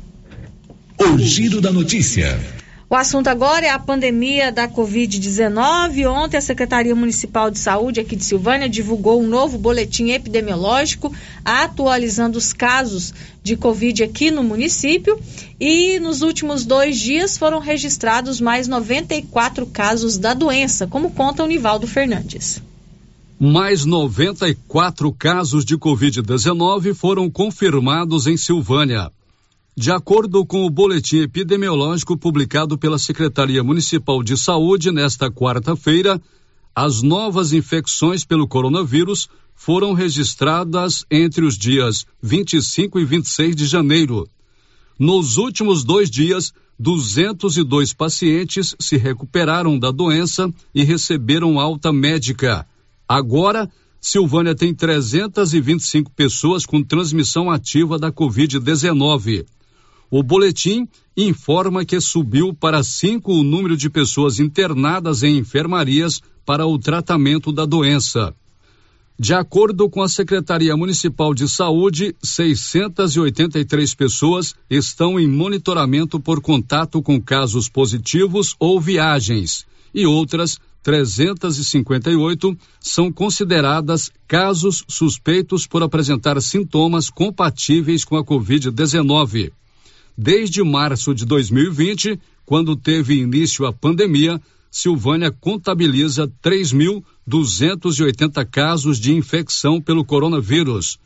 [0.98, 2.61] O giro da notícia.
[2.92, 6.06] O assunto agora é a pandemia da Covid-19.
[6.06, 11.10] Ontem, a Secretaria Municipal de Saúde aqui de Silvânia divulgou um novo boletim epidemiológico
[11.42, 15.18] atualizando os casos de Covid aqui no município.
[15.58, 21.46] E nos últimos dois dias foram registrados mais 94 casos da doença, como conta o
[21.46, 22.60] Nivaldo Fernandes.
[23.40, 29.10] Mais 94 casos de Covid-19 foram confirmados em Silvânia.
[29.74, 36.20] De acordo com o boletim epidemiológico publicado pela Secretaria Municipal de Saúde nesta quarta-feira,
[36.74, 44.28] as novas infecções pelo coronavírus foram registradas entre os dias 25 e 26 de janeiro.
[44.98, 52.66] Nos últimos dois dias, 202 pacientes se recuperaram da doença e receberam alta médica.
[53.08, 59.46] Agora, Silvânia tem 325 pessoas com transmissão ativa da Covid-19.
[60.14, 60.86] O boletim
[61.16, 67.50] informa que subiu para cinco o número de pessoas internadas em enfermarias para o tratamento
[67.50, 68.34] da doença.
[69.18, 77.00] De acordo com a Secretaria Municipal de Saúde, 683 pessoas estão em monitoramento por contato
[77.00, 87.08] com casos positivos ou viagens e outras 358 são consideradas casos suspeitos por apresentar sintomas
[87.08, 89.52] compatíveis com a Covid-19.
[90.16, 94.38] Desde março de 2020, quando teve início a pandemia,
[94.70, 100.98] Silvânia contabiliza 3.280 casos de infecção pelo coronavírus.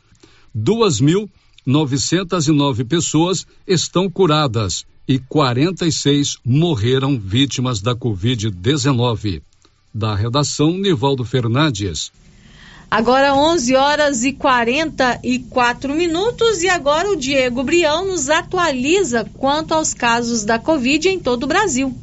[0.55, 9.41] 2.909 pessoas estão curadas e 46 morreram vítimas da Covid-19.
[9.93, 12.11] Da redação, Nivaldo Fernandes.
[12.89, 19.93] Agora 11 horas e 44 minutos e agora o Diego Brião nos atualiza quanto aos
[19.93, 21.93] casos da Covid em todo o Brasil.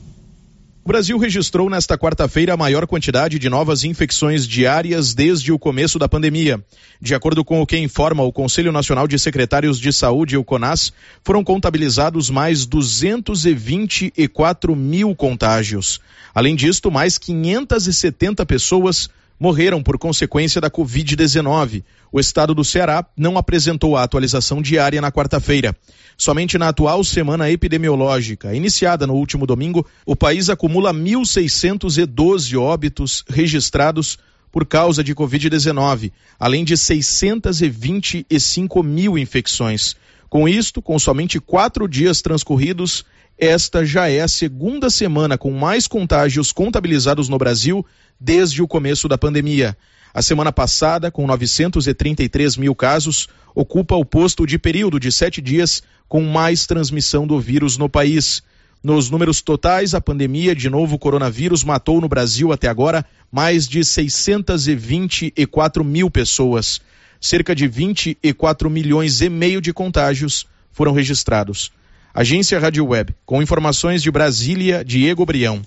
[0.85, 5.99] O Brasil registrou nesta quarta-feira a maior quantidade de novas infecções diárias desde o começo
[5.99, 6.62] da pandemia.
[7.01, 10.93] De acordo com o que informa o Conselho Nacional de Secretários de Saúde, o CONAS,
[11.24, 15.99] foram contabilizados mais 224 mil contágios.
[16.35, 19.09] Além disto, mais 570 pessoas
[19.39, 21.85] morreram por consequência da Covid-19.
[22.12, 25.76] O estado do Ceará não apresentou a atualização diária na quarta-feira.
[26.16, 34.18] Somente na atual semana epidemiológica, iniciada no último domingo, o país acumula 1.612 óbitos registrados
[34.53, 39.97] por causa de Covid-19, além de 625 mil infecções.
[40.30, 43.05] Com isto, com somente quatro dias transcorridos,
[43.37, 47.85] esta já é a segunda semana com mais contágios contabilizados no Brasil
[48.24, 49.76] desde o começo da pandemia.
[50.14, 55.82] A semana passada, com 933 mil casos, ocupa o posto de período de sete dias
[56.08, 58.42] com mais transmissão do vírus no país.
[58.82, 63.84] Nos números totais, a pandemia de novo coronavírus matou no Brasil até agora mais de
[63.84, 66.80] 624 mil pessoas.
[67.20, 71.70] Cerca de 24 milhões e meio de contágios foram registrados.
[72.14, 75.62] Agência Rádio Web, com informações de Brasília, Diego Brião.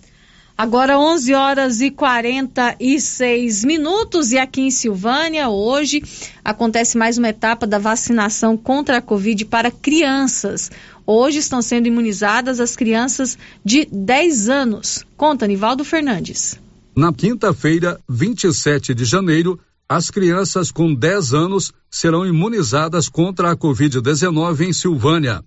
[0.58, 6.02] Agora 11 horas e 46 minutos e aqui em Silvânia hoje
[6.44, 10.72] acontece mais uma etapa da vacinação contra a Covid para crianças.
[11.06, 15.06] Hoje estão sendo imunizadas as crianças de 10 anos.
[15.16, 16.60] Conta, Nivaldo Fernandes.
[16.96, 24.62] Na quinta-feira, 27 de janeiro, as crianças com 10 anos serão imunizadas contra a Covid-19
[24.62, 25.44] em Silvânia.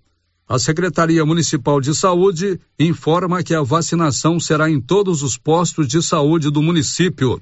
[0.51, 6.03] A Secretaria Municipal de Saúde informa que a vacinação será em todos os postos de
[6.03, 7.41] saúde do município.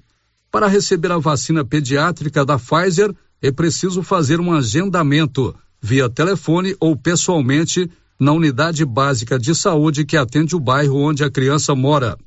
[0.51, 6.95] Para receber a vacina pediátrica da Pfizer, é preciso fazer um agendamento via telefone ou
[6.95, 7.91] pessoalmente
[8.21, 12.19] na unidade básica de saúde que atende o bairro onde a criança mora.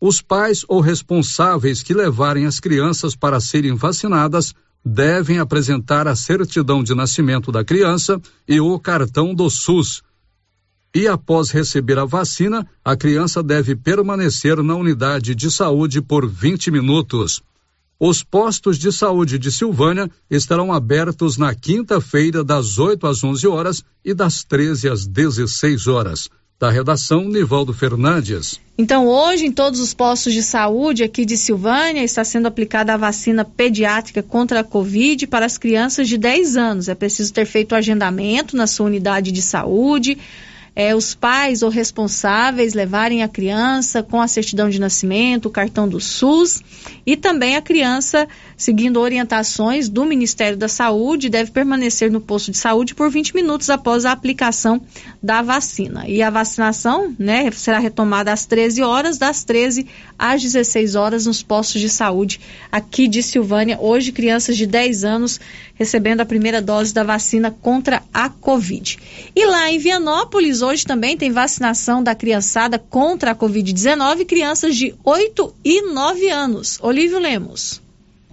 [0.00, 4.54] Os pais ou responsáveis que levarem as crianças para serem vacinadas
[4.84, 10.02] devem apresentar a certidão de nascimento da criança e o cartão do SUS.
[10.94, 16.70] E após receber a vacina, a criança deve permanecer na unidade de saúde por 20
[16.70, 17.40] minutos.
[17.98, 23.84] Os postos de saúde de Silvânia estarão abertos na quinta-feira, das 8 às 11 horas
[24.02, 26.28] e das 13 às 16 horas.
[26.60, 28.60] Da redação, Nivaldo Fernandes.
[28.76, 32.98] Então, hoje, em todos os postos de saúde aqui de Silvânia, está sendo aplicada a
[32.98, 36.88] vacina pediátrica contra a Covid para as crianças de 10 anos.
[36.90, 40.18] É preciso ter feito o agendamento na sua unidade de saúde
[40.74, 45.88] é, os pais ou responsáveis levarem a criança com a certidão de nascimento, o cartão
[45.88, 46.62] do SUS
[47.04, 52.56] e também a criança, seguindo orientações do Ministério da Saúde, deve permanecer no posto de
[52.56, 54.80] saúde por 20 minutos após a aplicação
[55.22, 56.04] da vacina.
[56.06, 59.86] E a vacinação né, será retomada às 13 horas, das 13
[60.18, 62.40] às 16 horas nos postos de saúde
[62.70, 63.78] aqui de Silvânia.
[63.80, 65.40] Hoje, crianças de 10 anos
[65.80, 68.98] recebendo a primeira dose da vacina contra a Covid.
[69.34, 74.94] E lá em Vianópolis, hoje também tem vacinação da criançada contra a Covid-19, crianças de
[75.04, 76.78] 8 e 9 anos.
[76.82, 77.80] Olívio Lemos.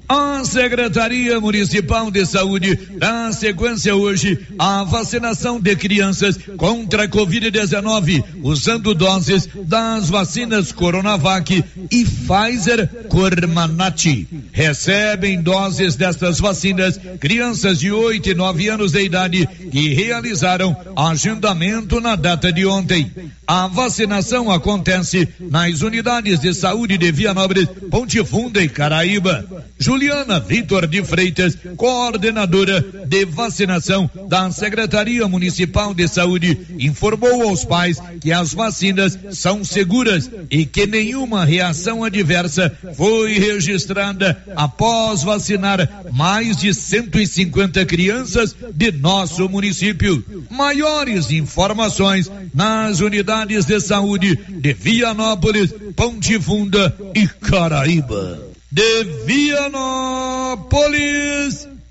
[0.10, 8.24] A Secretaria Municipal de Saúde dá sequência hoje à vacinação de crianças contra a Covid-19,
[8.42, 14.28] usando doses das vacinas Coronavac e Pfizer Comirnaty.
[14.54, 22.00] Recebem doses destas vacinas crianças de 8 e 9 anos de idade que realizaram agendamento
[22.00, 23.12] na data de ontem.
[23.46, 29.46] A vacinação acontece nas unidades de saúde de Vianópolis, Ponte Funda e Caraíba.
[29.98, 37.98] Juliana Vitor de Freitas, coordenadora de vacinação da Secretaria Municipal de Saúde, informou aos pais
[38.22, 46.58] que as vacinas são seguras e que nenhuma reação adversa foi registrada após vacinar mais
[46.58, 50.24] de 150 crianças de nosso município.
[50.48, 58.47] Maiores informações nas unidades de saúde de Vianópolis, Ponte Funda e Caraíba.
[58.78, 60.68] De Vianópolis,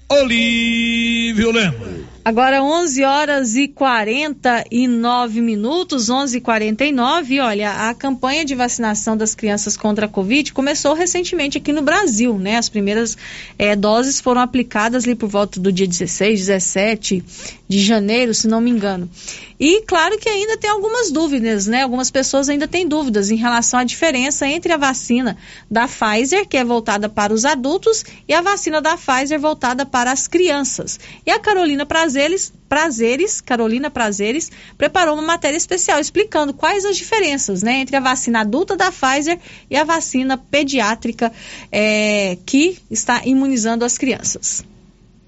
[0.09, 2.07] Olívio Lemos.
[2.25, 9.33] Agora 11 horas e 49 minutos, 11 e 49 Olha, a campanha de vacinação das
[9.33, 12.57] crianças contra a Covid começou recentemente aqui no Brasil, né?
[12.57, 13.17] As primeiras
[13.57, 17.25] eh, doses foram aplicadas ali por volta do dia 16, 17
[17.69, 19.11] de janeiro, se não me engano.
[19.59, 21.83] E claro que ainda tem algumas dúvidas, né?
[21.83, 25.37] Algumas pessoas ainda têm dúvidas em relação à diferença entre a vacina
[25.71, 30.13] da Pfizer, que é voltada para os adultos, e a vacina da Pfizer voltada para
[30.13, 31.01] as crianças.
[31.25, 37.63] E a Carolina Prazeres, Prazeres, Carolina Prazeres, preparou uma matéria especial explicando quais as diferenças,
[37.63, 39.39] né, entre a vacina adulta da Pfizer
[39.71, 41.33] e a vacina pediátrica
[41.73, 44.65] é, que está imunizando as crianças.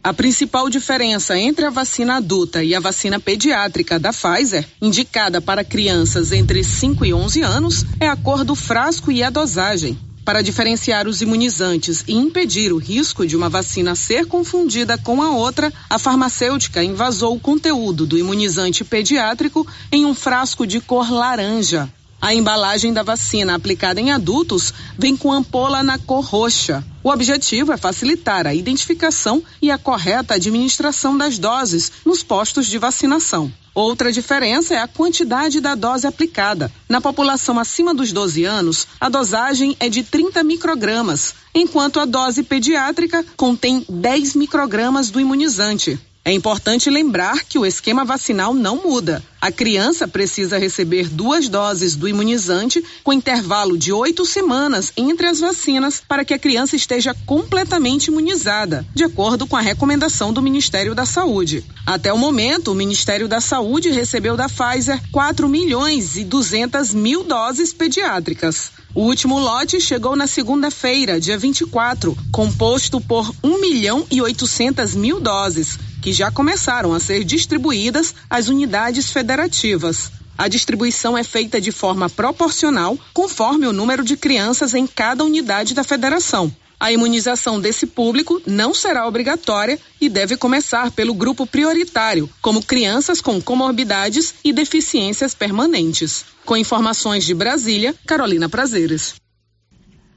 [0.03, 5.65] A principal diferença entre a vacina adulta e a vacina pediátrica da Pfizer, indicada para
[5.65, 9.99] crianças entre 5 e 11 anos, é a cor do frasco e a dosagem.
[10.25, 15.31] Para diferenciar os imunizantes e impedir o risco de uma vacina ser confundida com a
[15.31, 21.89] outra, a farmacêutica invasou o conteúdo do imunizante pediátrico em um frasco de cor laranja.
[22.21, 26.85] A embalagem da vacina aplicada em adultos vem com ampola na cor roxa.
[27.03, 32.77] O objetivo é facilitar a identificação e a correta administração das doses nos postos de
[32.77, 33.53] vacinação.
[33.73, 36.73] Outra diferença é a quantidade da dose aplicada.
[36.89, 42.43] Na população acima dos 12 anos, a dosagem é de 30 microgramas, enquanto a dose
[42.43, 45.97] pediátrica contém 10 microgramas do imunizante.
[46.25, 49.23] É importante lembrar que o esquema vacinal não muda.
[49.41, 55.41] A criança precisa receber duas doses do imunizante com intervalo de oito semanas entre as
[55.41, 60.95] vacinas para que a criança esteja completamente imunizada, de acordo com a recomendação do Ministério
[60.95, 61.65] da Saúde.
[61.87, 67.25] Até o momento, o Ministério da Saúde recebeu da Pfizer 4 milhões e 200 mil
[67.25, 68.73] doses pediátricas.
[68.99, 75.21] O último lote chegou na segunda-feira, dia 24, composto por 1 milhão e 800 mil
[75.21, 80.11] doses, que já começaram a ser distribuídas às unidades federativas.
[80.37, 85.75] A distribuição é feita de forma proporcional, conforme o número de crianças em cada unidade
[85.75, 86.53] da federação.
[86.81, 93.21] A imunização desse público não será obrigatória e deve começar pelo grupo prioritário, como crianças
[93.21, 96.25] com comorbidades e deficiências permanentes.
[96.45, 99.17] Com informações de Brasília, Carolina Prazeres.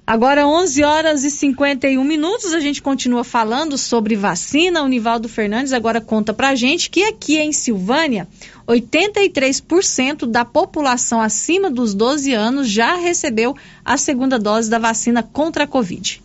[0.06, 4.84] Agora 11 horas e 51 minutos, a gente continua falando sobre vacina.
[4.84, 8.28] O Nivaldo Fernandes agora conta pra gente que aqui em Silvânia,
[8.68, 15.64] 83% da população acima dos 12 anos já recebeu a segunda dose da vacina contra
[15.64, 16.22] a Covid.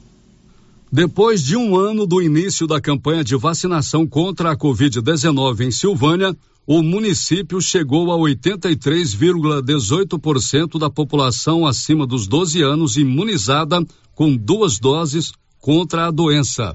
[0.91, 6.35] Depois de um ano do início da campanha de vacinação contra a Covid-19 em Silvânia,
[6.67, 13.85] o município chegou a 83,18% da população acima dos 12 anos imunizada
[14.15, 16.75] com duas doses contra a doença.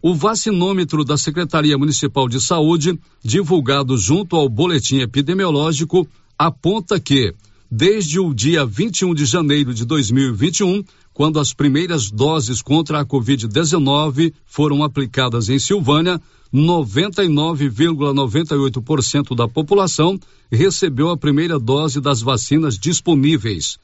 [0.00, 6.08] O vacinômetro da Secretaria Municipal de Saúde, divulgado junto ao boletim epidemiológico,
[6.38, 7.34] aponta que,
[7.70, 10.82] desde o dia 21 de janeiro de 2021,
[11.18, 16.20] quando as primeiras doses contra a Covid-19 foram aplicadas em Silvânia,
[16.54, 20.16] 99,98% da população
[20.48, 23.80] recebeu a primeira dose das vacinas disponíveis.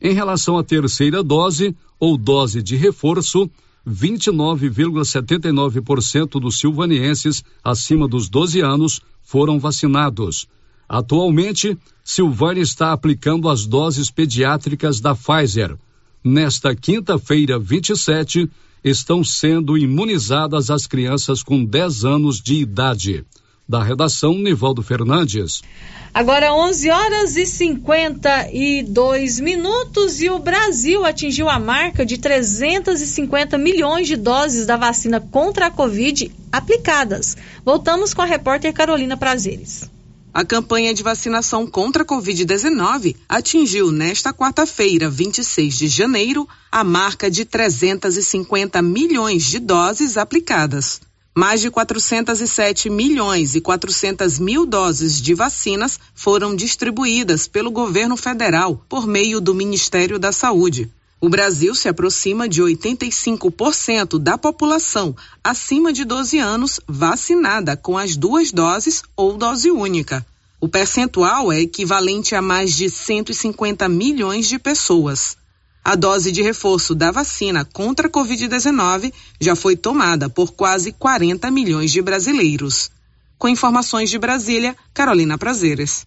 [0.00, 3.50] Em relação à terceira dose ou dose de reforço,
[3.84, 10.46] 29,79% dos silvanienses acima dos 12 anos foram vacinados.
[10.88, 15.76] Atualmente, Silvânia está aplicando as doses pediátricas da Pfizer.
[16.28, 18.50] Nesta quinta-feira, 27,
[18.82, 23.24] estão sendo imunizadas as crianças com 10 anos de idade.
[23.68, 25.62] Da redação, Nivaldo Fernandes.
[26.12, 34.08] Agora 11 horas e 52 minutos e o Brasil atingiu a marca de 350 milhões
[34.08, 37.36] de doses da vacina contra a Covid aplicadas.
[37.64, 39.88] Voltamos com a repórter Carolina Prazeres.
[40.36, 47.30] A campanha de vacinação contra a Covid-19 atingiu nesta quarta-feira, 26 de janeiro, a marca
[47.30, 51.00] de 350 milhões de doses aplicadas.
[51.34, 58.84] Mais de 407 milhões e 400 mil doses de vacinas foram distribuídas pelo governo federal
[58.90, 60.92] por meio do Ministério da Saúde.
[61.18, 68.16] O Brasil se aproxima de 85% da população acima de 12 anos vacinada com as
[68.16, 70.24] duas doses ou dose única.
[70.60, 75.38] O percentual é equivalente a mais de 150 milhões de pessoas.
[75.82, 81.50] A dose de reforço da vacina contra a Covid-19 já foi tomada por quase 40
[81.50, 82.90] milhões de brasileiros.
[83.38, 86.06] Com informações de Brasília, Carolina Prazeres.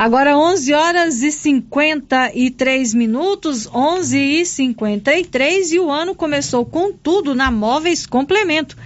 [0.00, 7.34] Agora 11 horas e 53 minutos, 11 e 53 e o ano começou com tudo
[7.34, 8.78] na Móveis Complemento.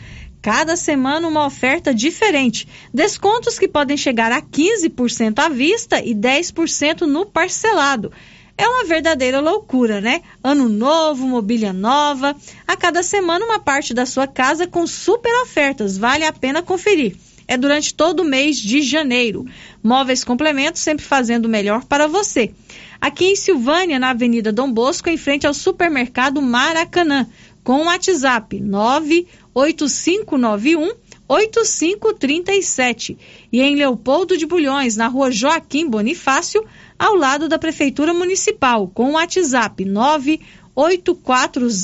[0.43, 2.67] Cada semana uma oferta diferente.
[2.93, 8.11] Descontos que podem chegar a 15% à vista e 10% no parcelado.
[8.59, 10.21] É uma verdadeira loucura, né?
[10.43, 12.35] Ano novo, mobília nova.
[12.67, 15.97] A cada semana uma parte da sua casa com super ofertas.
[15.97, 17.17] Vale a pena conferir
[17.47, 19.47] é durante todo o mês de janeiro.
[19.83, 22.53] Móveis Complementos sempre fazendo o melhor para você.
[23.01, 27.27] Aqui em Silvânia, na Avenida Dom Bosco, em frente ao supermercado Maracanã,
[27.63, 33.17] com o WhatsApp 98591 8537
[33.51, 36.63] e em Leopoldo de Bulhões, na rua Joaquim Bonifácio,
[36.99, 41.83] ao lado da Prefeitura Municipal, com o WhatsApp 98400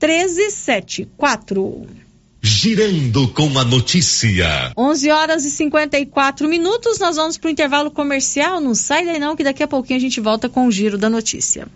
[0.00, 1.97] 1374.
[2.40, 4.72] Girando com a notícia.
[4.76, 6.98] 11 horas e 54 minutos.
[6.98, 8.60] Nós vamos para o intervalo comercial.
[8.60, 11.10] Não sai daí não, que daqui a pouquinho a gente volta com o giro da
[11.10, 11.66] notícia.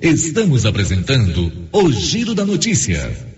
[0.00, 3.37] Estamos apresentando o Giro da Notícia.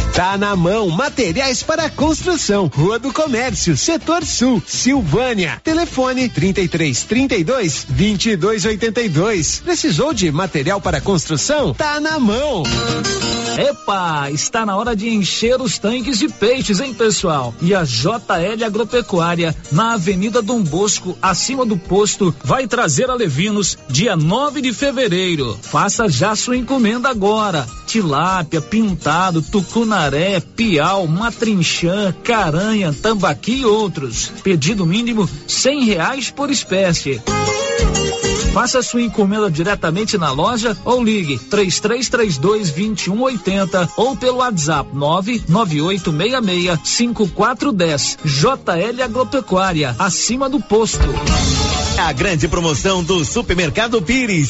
[0.13, 5.61] Tá na mão, materiais para construção, Rua do Comércio, Setor Sul, Silvânia.
[5.63, 9.61] Telefone 33 32 22 82.
[9.63, 11.73] Precisou de material para construção?
[11.73, 12.63] Tá na mão.
[13.57, 17.53] Epa, está na hora de encher os tanques de peixes, hein, pessoal?
[17.61, 23.77] E a JL Agropecuária, na Avenida Dom Bosco, acima do posto, vai trazer a Levinos
[23.89, 25.57] dia 9 de fevereiro.
[25.61, 27.67] Faça já sua encomenda agora.
[27.85, 29.41] Tilápia, pintado,
[30.01, 34.31] tucunaré, piau, matrinchã, caranha, tambaqui e outros.
[34.43, 37.21] Pedido mínimo cem reais por espécie.
[38.53, 48.17] Faça sua encomenda diretamente na loja ou ligue 3332 2180 ou pelo WhatsApp 99866 5410.
[48.25, 51.05] JL Agropecuária, acima do posto.
[51.97, 54.49] A grande promoção do Supermercado Pires.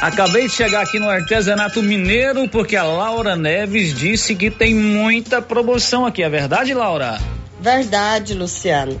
[0.00, 5.40] Acabei de chegar aqui no artesanato mineiro porque a Laura Neves disse que tem muita
[5.40, 6.22] promoção aqui.
[6.22, 7.18] É verdade, Laura?
[7.58, 9.00] Verdade, Luciano.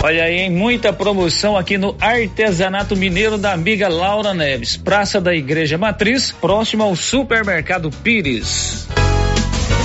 [0.00, 0.50] Olha aí, hein?
[0.50, 6.84] muita promoção aqui no Artesanato Mineiro da amiga Laura Neves, Praça da Igreja Matriz, próximo
[6.84, 8.86] ao Supermercado Pires.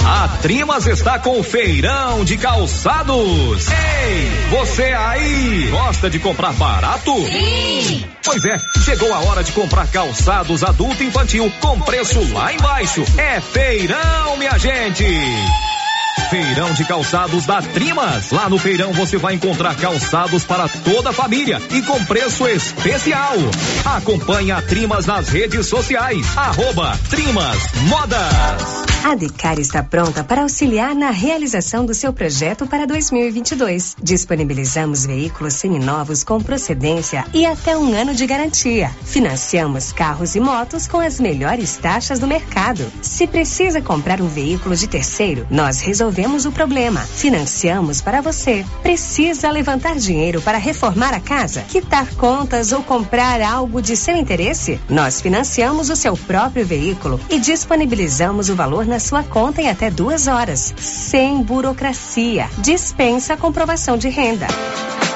[0.05, 3.67] A Trimas está com o feirão de calçados.
[3.69, 7.11] Ei, você aí, gosta de comprar barato?
[7.25, 8.05] Sim.
[8.23, 13.03] Pois é, chegou a horo de comprar calçados adulto e infantil com preço lá embaixo.
[13.17, 15.05] É feirão, minha gente.
[16.33, 18.31] Feirão de calçados da Trimas.
[18.31, 23.35] Lá no feirão você vai encontrar calçados para toda a família e com preço especial.
[23.85, 26.25] Acompanhe a Trimas nas redes sociais.
[26.35, 28.83] Arroba Trimas Modas.
[29.03, 33.97] A Decar está pronta para auxiliar na realização do seu projeto para 2022.
[34.01, 38.89] Disponibilizamos veículos seminovos com procedência e até um ano de garantia.
[39.03, 42.89] Financiamos carros e motos com as melhores taxas do mercado.
[43.01, 47.01] Se precisa comprar um veículo de terceiro, nós resolvemos o problema.
[47.01, 48.65] Financiamos para você.
[48.81, 54.79] Precisa levantar dinheiro para reformar a casa, quitar contas ou comprar algo de seu interesse?
[54.89, 59.91] Nós financiamos o seu próprio veículo e disponibilizamos o valor na sua conta em até
[59.91, 62.49] duas horas, sem burocracia.
[62.57, 64.47] Dispensa a comprovação de renda.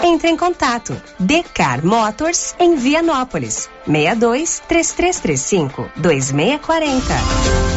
[0.03, 0.95] Entre em contato.
[1.17, 3.69] Decar Motors em Vianópolis.
[3.85, 7.76] 62 3335 2640.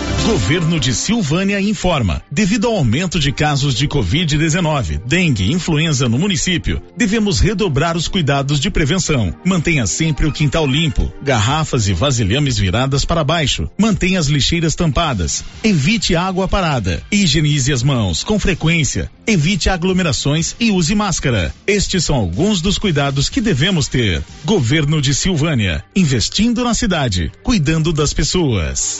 [0.25, 2.21] Governo de Silvânia informa.
[2.31, 8.07] Devido ao aumento de casos de Covid-19, dengue e influenza no município, devemos redobrar os
[8.07, 9.33] cuidados de prevenção.
[9.43, 13.69] Mantenha sempre o quintal limpo, garrafas e vasilhames viradas para baixo.
[13.77, 15.43] Mantenha as lixeiras tampadas.
[15.63, 17.01] Evite água parada.
[17.11, 19.11] Higienize as mãos com frequência.
[19.25, 21.53] Evite aglomerações e use máscara.
[21.65, 24.23] Estes são alguns dos cuidados que devemos ter.
[24.45, 28.99] Governo de Silvânia, investindo na cidade, cuidando das pessoas.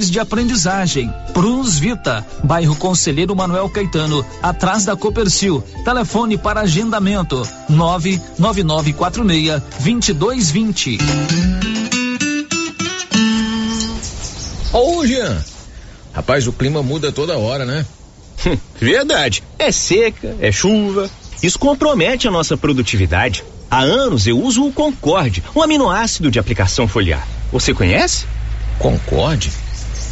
[0.01, 1.13] dificuldades de aprendizagem.
[1.33, 5.63] Prunus Vita, bairro Conselheiro Manuel Caetano, atrás da Copercil.
[5.83, 10.97] Telefone para agendamento: 99946 2220.
[14.73, 15.43] Ô, Jean.
[16.13, 17.85] Rapaz, o clima muda toda hora, né?
[18.79, 19.43] Verdade.
[19.59, 21.09] É seca, é chuva.
[21.43, 23.43] Isso compromete a nossa produtividade.
[23.69, 27.25] Há anos eu uso o Concorde, um aminoácido de aplicação foliar.
[27.51, 28.25] Você conhece?
[28.77, 29.49] Concorde?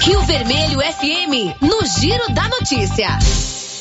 [0.00, 3.18] Rio Vermelho FM, no Giro da Notícia.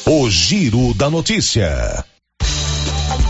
[0.05, 2.03] O Giro da Notícia.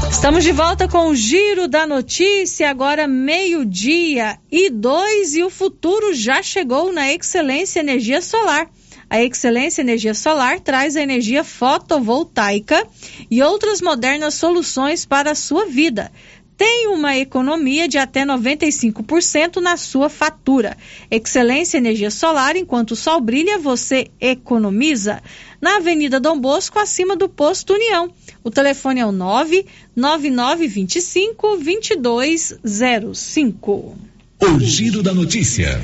[0.09, 6.15] Estamos de volta com o Giro da Notícia, agora meio-dia e dois, e o futuro
[6.15, 8.67] já chegou na Excelência Energia Solar.
[9.10, 12.86] A Excelência Energia Solar traz a energia fotovoltaica
[13.30, 16.12] e outras modernas soluções para a sua vida.
[16.58, 20.78] tem uma economia de até 95% na sua fatura.
[21.12, 25.22] Excelência Energia Solar, enquanto o sol brilha, você economiza.
[25.60, 28.10] Na Avenida Dom Bosco, acima do posto União.
[28.43, 33.97] O telefone é o 99925 2205.
[34.41, 35.82] O Giro da Notícia.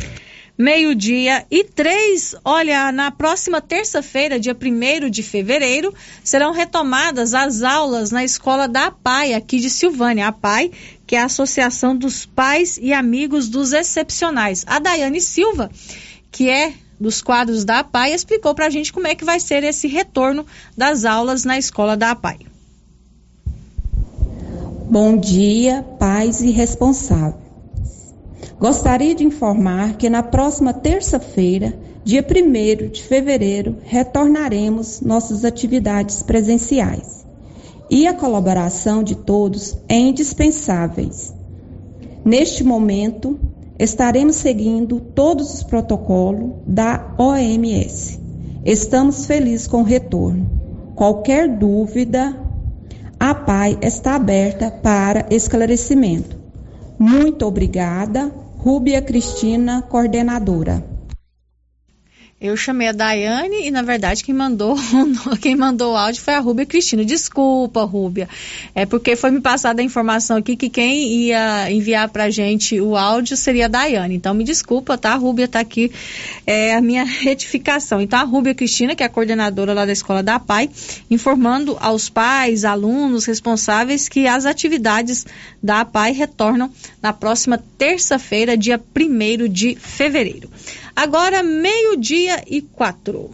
[0.57, 2.35] Meio-dia e três.
[2.43, 5.93] Olha, na próxima terça-feira, dia 1 de fevereiro,
[6.23, 10.25] serão retomadas as aulas na escola da APAI, aqui de Silvânia.
[10.25, 10.71] A APAI,
[11.07, 14.63] que é a Associação dos Pais e Amigos dos Excepcionais.
[14.67, 15.71] A Daiane Silva,
[16.31, 19.63] que é dos quadros da APAI, explicou para a gente como é que vai ser
[19.63, 20.45] esse retorno
[20.77, 22.39] das aulas na escola da APAI.
[24.89, 27.50] Bom dia, pais e responsáveis.
[28.61, 37.25] Gostaria de informar que na próxima terça-feira, dia 1 de fevereiro, retornaremos nossas atividades presenciais.
[37.89, 41.09] E a colaboração de todos é indispensável.
[42.23, 43.39] Neste momento,
[43.79, 48.19] estaremos seguindo todos os protocolos da OMS.
[48.63, 50.47] Estamos felizes com o retorno.
[50.93, 52.39] Qualquer dúvida,
[53.19, 56.39] a PAI está aberta para esclarecimento.
[56.99, 58.31] Muito obrigada
[58.63, 60.90] Rúbia Cristina, coordenadora.
[62.41, 64.75] Eu chamei a Daiane e, na verdade, quem mandou,
[65.39, 67.05] quem mandou o áudio foi a Rúbia Cristina.
[67.05, 68.27] Desculpa, Rúbia.
[68.73, 72.97] É porque foi me passada a informação aqui que quem ia enviar pra gente o
[72.97, 74.15] áudio seria a Daiane.
[74.15, 75.11] Então, me desculpa, tá?
[75.13, 75.91] A Rúbia tá aqui,
[76.47, 78.01] é a minha retificação.
[78.01, 80.67] Então, a Rúbia Cristina, que é a coordenadora lá da escola da PAI,
[81.11, 85.27] informando aos pais, alunos responsáveis que as atividades
[85.61, 86.71] da PAI retornam
[87.03, 90.49] na próxima terça-feira, dia 1 de fevereiro.
[90.95, 93.31] Agora, meio-dia e quatro.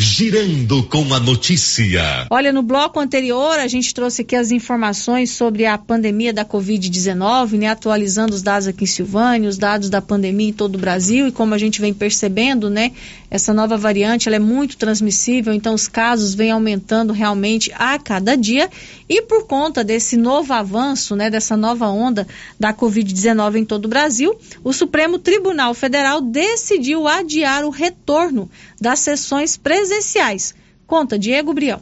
[0.00, 2.28] Girando com a notícia.
[2.30, 7.58] Olha, no bloco anterior a gente trouxe aqui as informações sobre a pandemia da Covid-19,
[7.58, 7.66] né?
[7.66, 11.32] Atualizando os dados aqui em Silvânia, os dados da pandemia em todo o Brasil e
[11.32, 12.92] como a gente vem percebendo, né?
[13.28, 18.36] Essa nova variante, ela é muito transmissível, então os casos vêm aumentando realmente a cada
[18.36, 18.70] dia
[19.08, 21.28] e por conta desse novo avanço, né?
[21.28, 22.24] Dessa nova onda
[22.58, 28.48] da Covid-19 em todo o Brasil, o Supremo Tribunal Federal decidiu adiar o retorno
[28.80, 30.54] das sessões presenciais.
[30.86, 31.80] Conta Diego Brião.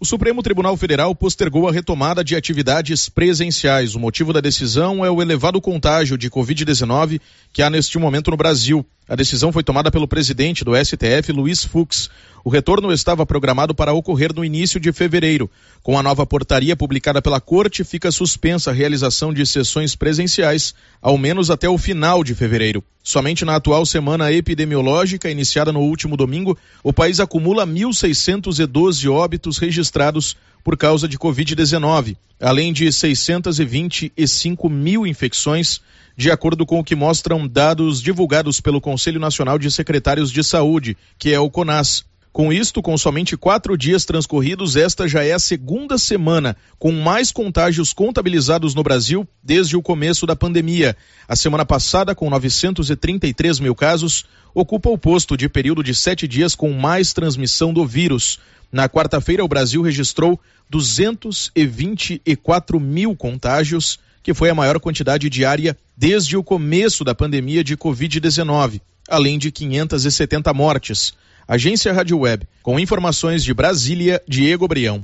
[0.00, 3.96] O Supremo Tribunal Federal postergou a retomada de atividades presenciais.
[3.96, 7.20] O motivo da decisão é o elevado contágio de Covid-19
[7.52, 8.86] que há neste momento no Brasil.
[9.08, 12.08] A decisão foi tomada pelo presidente do STF, Luiz Fux.
[12.44, 15.50] O retorno estava programado para ocorrer no início de fevereiro.
[15.82, 21.18] Com a nova portaria publicada pela Corte, fica suspensa a realização de sessões presenciais, ao
[21.18, 22.82] menos até o final de fevereiro.
[23.02, 30.36] Somente na atual semana epidemiológica, iniciada no último domingo, o país acumula 1.612 óbitos registrados
[30.62, 35.80] por causa de Covid-19, além de 625 mil infecções
[36.18, 40.96] de acordo com o que mostram dados divulgados pelo Conselho Nacional de Secretários de Saúde,
[41.16, 42.04] que é o CONAS.
[42.38, 47.32] Com isto, com somente quatro dias transcorridos, esta já é a segunda semana com mais
[47.32, 50.96] contágios contabilizados no Brasil desde o começo da pandemia.
[51.26, 54.24] A semana passada, com 933 mil casos,
[54.54, 58.38] ocupa o posto de período de sete dias com mais transmissão do vírus.
[58.70, 60.38] Na quarta-feira, o Brasil registrou
[60.70, 67.76] 224 mil contágios que foi a maior quantidade diária desde o começo da pandemia de
[67.76, 71.12] Covid-19, além de 570 mortes.
[71.48, 75.02] Agência Rádio Web, com informações de Brasília, Diego Brião.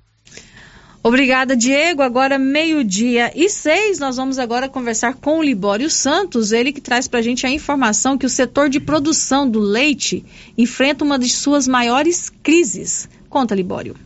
[1.02, 2.02] Obrigada, Diego.
[2.02, 7.08] Agora, meio-dia e seis, nós vamos agora conversar com o Libório Santos, ele que traz
[7.08, 10.22] para a gente a informação que o setor de produção do leite
[10.56, 13.08] enfrenta uma de suas maiores crises.
[13.30, 13.96] Conta, Libório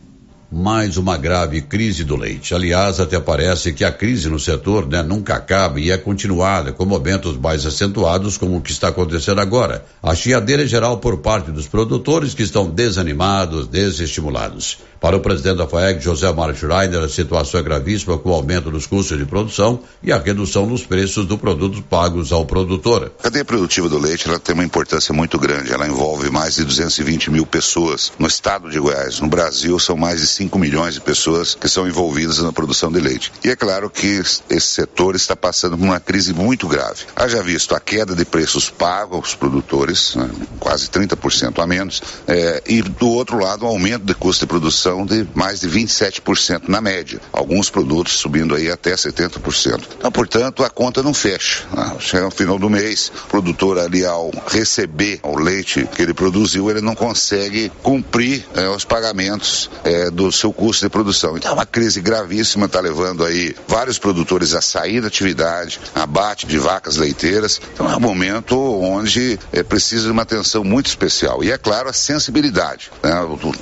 [0.51, 2.55] mais uma grave crise do leite.
[2.55, 6.85] Aliás, até parece que a crise no setor né, nunca acaba e é continuada, com
[6.85, 9.85] momentos mais acentuados, como o que está acontecendo agora.
[10.01, 14.79] A chiadeira geral por parte dos produtores que estão desanimados, desestimulados.
[14.99, 18.69] Para o presidente da FAEG, José Mário Schreiner, a situação é gravíssima com o aumento
[18.69, 23.13] dos custos de produção e a redução dos preços dos produtos pagos ao produtor.
[23.19, 25.71] A cadeia produtiva do leite ela tem uma importância muito grande.
[25.71, 29.21] Ela envolve mais de 220 mil pessoas no estado de Goiás.
[29.21, 33.01] No Brasil, são mais de 5 milhões de pessoas que são envolvidas na produção de
[33.01, 33.29] leite.
[33.43, 37.03] E é claro que esse setor está passando por uma crise muito grave.
[37.13, 42.63] Haja visto a queda de preços pagos aos produtores, né, quase 30% a menos, é,
[42.65, 46.79] e do outro lado, o aumento de custo de produção de mais de 27% na
[46.79, 47.19] média.
[47.33, 49.81] Alguns produtos subindo aí até 70%.
[49.97, 51.65] Então, portanto, a conta não fecha.
[51.73, 51.97] Né?
[51.99, 56.71] Chega no final do mês, o produtor ali ao receber o leite que ele produziu,
[56.71, 61.37] ele não consegue cumprir é, os pagamentos é, do, seu custo de produção.
[61.37, 66.45] Então é uma crise gravíssima, está levando aí vários produtores a sair da atividade, abate
[66.45, 67.59] de vacas leiteiras.
[67.73, 71.43] Então é um momento onde é preciso de uma atenção muito especial.
[71.43, 73.11] E é claro, a sensibilidade, né,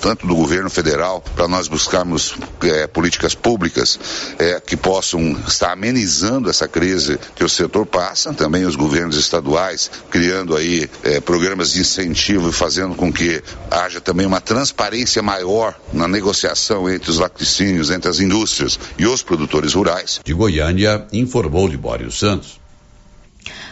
[0.01, 3.99] tanto do governo federal, para nós buscarmos é, políticas públicas
[4.37, 9.89] é, que possam estar amenizando essa crise que o setor passa, também os governos estaduais
[10.09, 10.89] criando aí
[11.25, 16.56] programas de incentivo e fazendo com que haja também uma transparência maior na negociação
[16.89, 20.19] entre os laticínios, entre as indústrias e os produtores rurais.
[20.23, 22.59] De Goiânia, informou Libório Santos.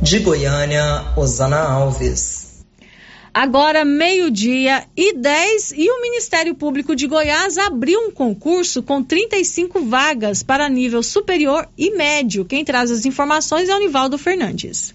[0.00, 2.62] De Goiânia, Osana Alves.
[3.34, 9.80] Agora, meio-dia e 10, e o Ministério Público de Goiás abriu um concurso com 35
[9.84, 12.44] vagas para nível superior e médio.
[12.44, 14.94] Quem traz as informações é o Nivaldo Fernandes.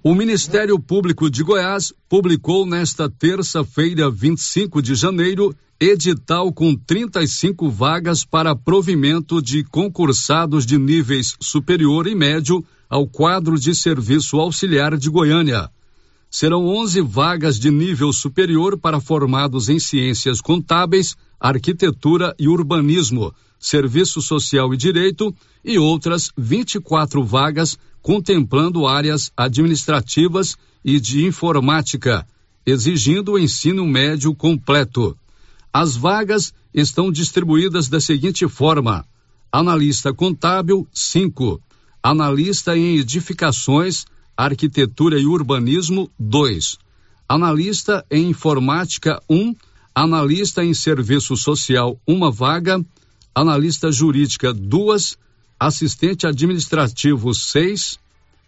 [0.00, 8.24] O Ministério Público de Goiás publicou nesta terça-feira, 25 de janeiro, edital com 35 vagas
[8.24, 15.10] para provimento de concursados de níveis superior e médio ao quadro de serviço auxiliar de
[15.10, 15.68] Goiânia.
[16.30, 24.20] Serão 11 vagas de nível superior para formados em ciências contábeis, arquitetura e urbanismo, serviço
[24.22, 32.26] social e direito, e outras 24 vagas contemplando áreas administrativas e de informática,
[32.64, 35.16] exigindo o ensino médio completo.
[35.72, 39.04] As vagas estão distribuídas da seguinte forma:
[39.52, 41.60] analista contábil, 5,
[42.02, 44.06] analista em edificações,
[44.36, 46.78] arquitetura e urbanismo, 2,
[47.28, 49.54] analista em informática, 1, um,
[49.94, 52.80] analista em serviço social, uma vaga,
[53.34, 55.16] analista jurídica, duas
[55.58, 57.98] assistente administrativo seis,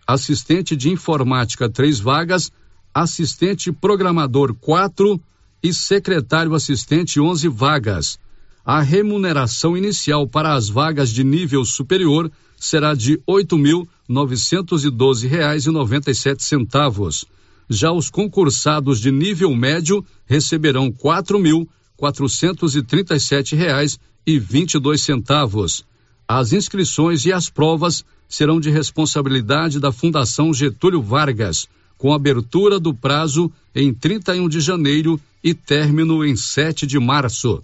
[0.06, 2.50] assistente de informática três vagas,
[2.94, 5.20] assistente programador quatro
[5.62, 8.18] e secretário assistente onze vagas.
[8.64, 14.90] A remuneração inicial para as vagas de nível superior será de oito mil novecentos e
[14.90, 17.24] doze reais e noventa e sete centavos.
[17.68, 21.68] Já os concursados de nível médio receberão quatro mil
[22.00, 25.84] quatrocentos e trinta e sete reais e vinte e dois centavos.
[26.26, 31.68] As inscrições e as provas serão de responsabilidade da Fundação Getúlio Vargas,
[31.98, 37.62] com abertura do prazo em 31 de janeiro e término em 7 de março.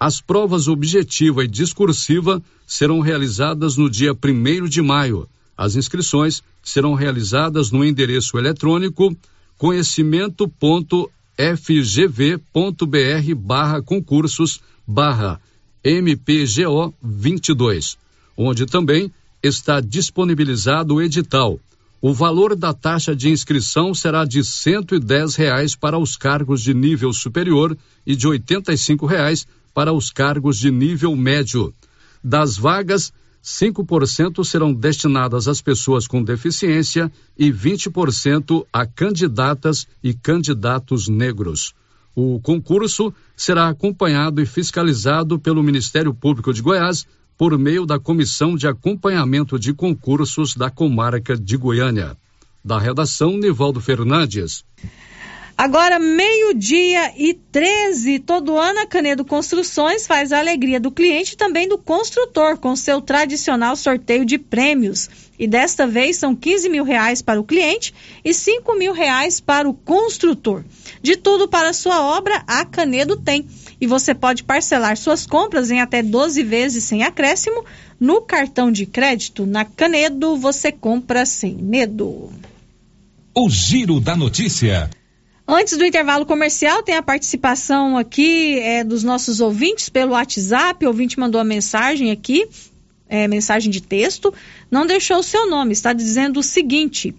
[0.00, 5.28] As provas objetiva e discursiva serão realizadas no dia 1 de maio.
[5.56, 9.16] As inscrições serão realizadas no endereço eletrônico
[11.36, 15.40] conhecimento.fgv.br barra concursos barra
[15.84, 17.98] MPGO 22,
[18.36, 21.58] onde também está disponibilizado o edital.
[22.00, 27.12] O valor da taxa de inscrição será de 110 reais para os cargos de nível
[27.12, 27.76] superior
[28.06, 31.72] e de 85 reais para os cargos de nível médio.
[32.22, 41.08] Das vagas, 5% serão destinadas às pessoas com deficiência e 20% a candidatas e candidatos
[41.08, 41.74] negros.
[42.14, 47.06] O concurso será acompanhado e fiscalizado pelo Ministério Público de Goiás
[47.36, 52.16] por meio da Comissão de Acompanhamento de Concursos da Comarca de Goiânia.
[52.64, 54.64] Da redação, Nivaldo Fernandes.
[55.62, 61.36] Agora, meio-dia e 13, todo ano a Canedo Construções faz a alegria do cliente e
[61.36, 65.08] também do construtor com seu tradicional sorteio de prêmios.
[65.38, 67.94] E desta vez são 15 mil reais para o cliente
[68.24, 70.64] e 5 mil reais para o construtor.
[71.00, 73.46] De tudo para sua obra, a Canedo tem.
[73.80, 77.64] E você pode parcelar suas compras em até 12 vezes sem acréscimo.
[78.00, 82.32] No cartão de crédito, na Canedo, você compra sem medo.
[83.32, 84.90] O Giro da Notícia.
[85.46, 90.84] Antes do intervalo comercial, tem a participação aqui é, dos nossos ouvintes pelo WhatsApp.
[90.84, 92.48] O ouvinte mandou a mensagem aqui,
[93.08, 94.32] é, mensagem de texto,
[94.70, 97.14] não deixou o seu nome, está dizendo o seguinte: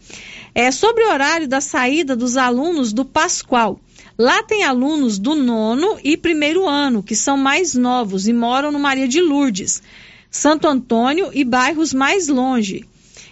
[0.56, 3.80] é sobre o horário da saída dos alunos do Pascoal.
[4.18, 8.80] Lá tem alunos do nono e primeiro ano, que são mais novos e moram no
[8.80, 9.84] Maria de Lourdes,
[10.32, 12.88] Santo Antônio e bairros mais longe.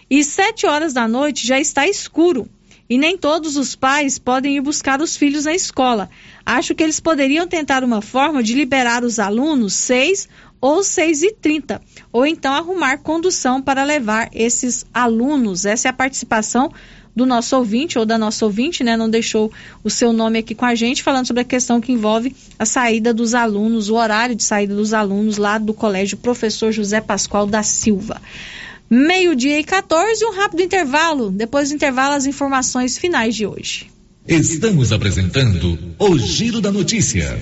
[0.10, 2.50] E sete horas da noite já está escuro
[2.92, 6.10] e nem todos os pais podem ir buscar os filhos na escola.
[6.46, 10.28] Acho que eles poderiam tentar uma forma de liberar os alunos seis
[10.60, 11.82] ou seis e trinta,
[12.12, 15.64] ou então arrumar condução para levar esses alunos.
[15.64, 16.70] Essa é a participação
[17.16, 18.98] do nosso ouvinte ou da nossa ouvinte, né?
[18.98, 19.50] Não deixou
[19.86, 23.14] o seu nome aqui com a gente, falando sobre a questão que envolve a saída
[23.14, 27.64] dos alunos, o horário de saída dos alunos lá do Colégio Professor José Pascoal da
[27.64, 28.22] Silva.
[28.94, 31.32] Meio-dia e 14, um rápido intervalo.
[31.32, 33.90] Depois do intervalo, as informações finais de hoje.
[34.28, 37.42] Estamos apresentando o Giro da Notícia.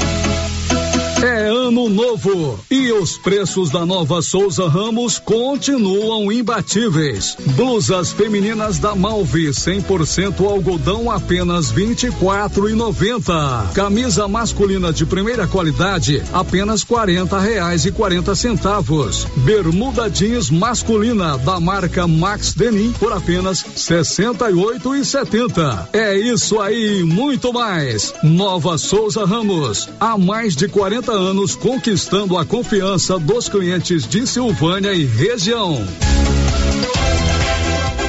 [1.23, 7.37] É ano novo e os preços da nova Souza Ramos continuam imbatíveis.
[7.55, 13.71] Blusas femininas da Malve 100% algodão apenas 24,90.
[13.73, 19.27] Camisa masculina de primeira qualidade apenas 40 reais e 40 centavos.
[19.45, 25.89] Bermuda jeans masculina da marca Max Denim por apenas 68,70.
[25.93, 28.11] É isso aí, muito mais.
[28.23, 34.93] Nova Souza Ramos há mais de 40 anos conquistando a confiança dos clientes de Silvânia
[34.93, 35.85] e região.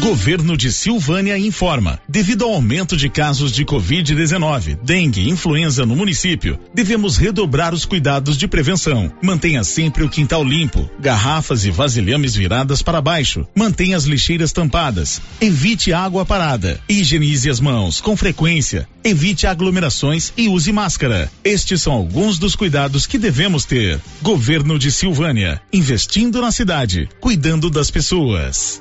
[0.00, 5.94] Governo de Silvânia informa: devido ao aumento de casos de Covid-19, dengue e influenza no
[5.94, 9.12] município, devemos redobrar os cuidados de prevenção.
[9.22, 13.46] Mantenha sempre o quintal limpo, garrafas e vasilhames viradas para baixo.
[13.54, 15.20] Mantenha as lixeiras tampadas.
[15.38, 16.80] Evite água parada.
[16.88, 18.88] Higienize as mãos com frequência.
[19.04, 21.30] Evite aglomerações e use máscara.
[21.44, 24.00] Estes são alguns dos cuidados que devemos ter.
[24.22, 28.80] Governo de Silvânia, investindo na cidade, cuidando das pessoas.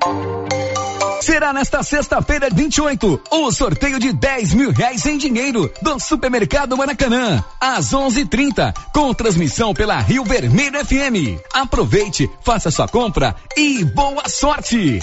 [1.29, 7.43] Será nesta sexta-feira, 28, o sorteio de 10 mil reais em dinheiro do Supermercado Maracanã,
[7.61, 11.39] às 11:30, com transmissão pela Rio Vermelho FM.
[11.53, 14.99] Aproveite, faça sua compra e boa sorte!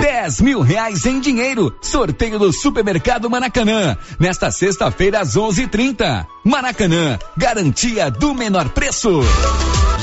[0.00, 1.74] 10 mil reais em dinheiro.
[1.80, 3.96] Sorteio do Supermercado Maracanã.
[4.18, 6.26] Nesta sexta-feira, às 11:30.
[6.44, 9.20] Maracanã, garantia do menor preço.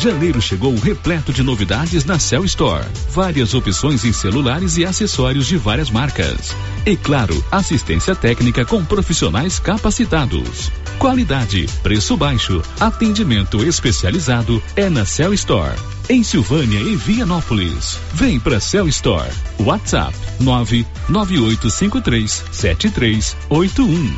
[0.02, 2.86] Janeiro chegou repleto de novidades na Cell Store.
[3.10, 6.56] Várias opções em celulares e acessórios de várias marcas.
[6.86, 10.72] E claro, assistência técnica com profissionais capacitados.
[11.00, 15.76] Qualidade, preço baixo, atendimento especializado é na Cell Store.
[16.10, 18.00] Em Silvânia e Vianópolis.
[18.14, 19.30] Vem pra Cell Store.
[19.60, 24.18] WhatsApp 99853 7381.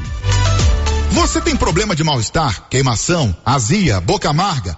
[1.13, 4.77] Você tem problema de mal-estar, queimação, azia, boca amarga?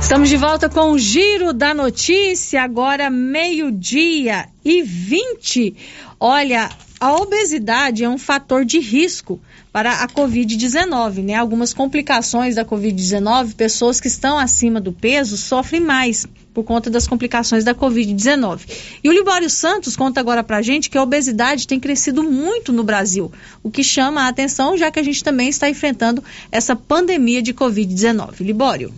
[0.00, 5.76] Estamos de volta com o Giro da Notícia, agora meio-dia e 20.
[6.18, 6.68] Olha,
[7.00, 9.40] a obesidade é um fator de risco
[9.72, 11.34] para a Covid-19, né?
[11.34, 17.06] Algumas complicações da Covid-19, pessoas que estão acima do peso sofrem mais por conta das
[17.06, 18.60] complicações da Covid-19.
[19.02, 22.84] E o Libório Santos conta agora pra gente que a obesidade tem crescido muito no
[22.84, 23.32] Brasil,
[23.62, 26.22] o que chama a atenção, já que a gente também está enfrentando
[26.52, 28.40] essa pandemia de Covid-19.
[28.40, 28.92] Libório.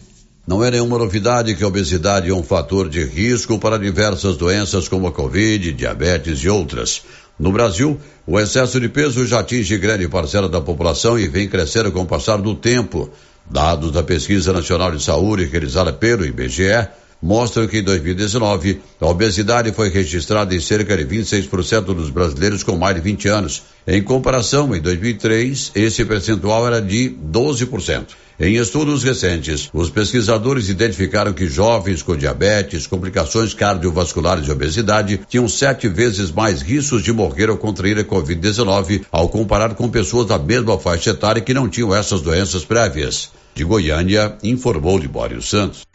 [0.44, 4.88] Não é nenhuma novidade que a obesidade é um fator de risco para diversas doenças
[4.88, 7.02] como a Covid, diabetes e outras.
[7.42, 11.90] No Brasil, o excesso de peso já atinge grande parcela da população e vem crescendo
[11.90, 13.10] com o passar do tempo.
[13.50, 16.86] Dados da Pesquisa Nacional de Saúde realizada pelo IBGE
[17.20, 22.76] mostram que em 2019 a obesidade foi registrada em cerca de 26% dos brasileiros com
[22.76, 23.64] mais de 20 anos.
[23.88, 28.06] Em comparação, em 2003, esse percentual era de 12%.
[28.40, 35.46] Em estudos recentes, os pesquisadores identificaram que jovens com diabetes, complicações cardiovasculares e obesidade tinham
[35.48, 40.38] sete vezes mais riscos de morrer ou contrair a Covid-19 ao comparar com pessoas da
[40.38, 43.30] mesma faixa etária que não tinham essas doenças prévias.
[43.54, 45.91] De Goiânia, informou Libório Santos.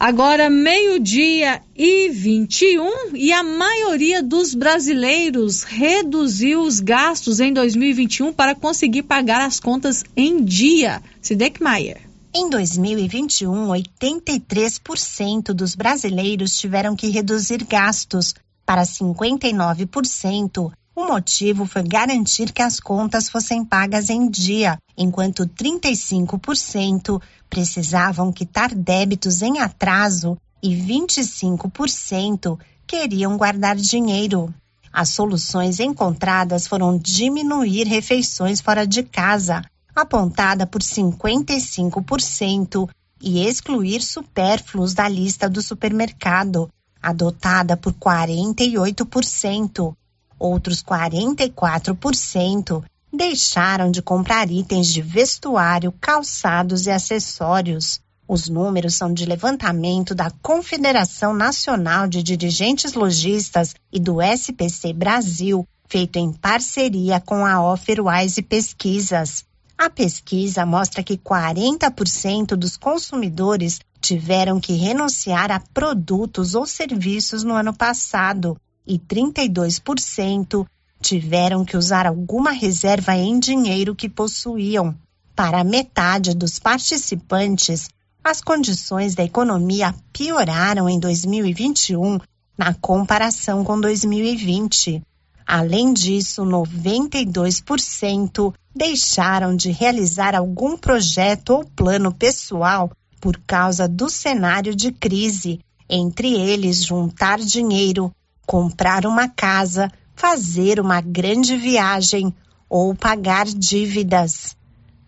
[0.00, 8.54] Agora, meio-dia e 21, e a maioria dos brasileiros reduziu os gastos em 2021 para
[8.54, 11.02] conseguir pagar as contas em dia.
[11.20, 12.00] Sidek Maier.
[12.34, 18.34] Em 2021, 83% dos brasileiros tiveram que reduzir gastos.
[18.64, 27.20] Para 59%, o motivo foi garantir que as contas fossem pagas em dia, enquanto 35%
[27.48, 34.54] precisavam quitar débitos em atraso e 25% queriam guardar dinheiro.
[34.92, 39.62] As soluções encontradas foram diminuir refeições fora de casa,
[39.94, 42.88] apontada por 55%,
[43.20, 46.70] e excluir supérfluos da lista do supermercado,
[47.02, 49.92] adotada por 48%.
[50.40, 58.00] Outros 44% deixaram de comprar itens de vestuário, calçados e acessórios.
[58.26, 65.68] Os números são de levantamento da Confederação Nacional de Dirigentes Logistas e do SPC Brasil,
[65.86, 69.44] feito em parceria com a Offerwise Pesquisas.
[69.76, 77.52] A pesquisa mostra que 40% dos consumidores tiveram que renunciar a produtos ou serviços no
[77.52, 78.56] ano passado
[78.90, 80.66] e 32%
[81.00, 84.96] tiveram que usar alguma reserva em dinheiro que possuíam.
[85.36, 87.88] Para metade dos participantes,
[88.22, 92.18] as condições da economia pioraram em 2021
[92.58, 95.00] na comparação com 2020.
[95.46, 102.90] Além disso, 92% deixaram de realizar algum projeto ou plano pessoal
[103.20, 108.12] por causa do cenário de crise, entre eles juntar dinheiro,
[108.50, 112.34] comprar uma casa, fazer uma grande viagem
[112.68, 114.56] ou pagar dívidas.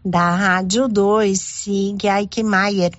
[0.05, 2.93] Da Rádio 2, Sig Eichmeier.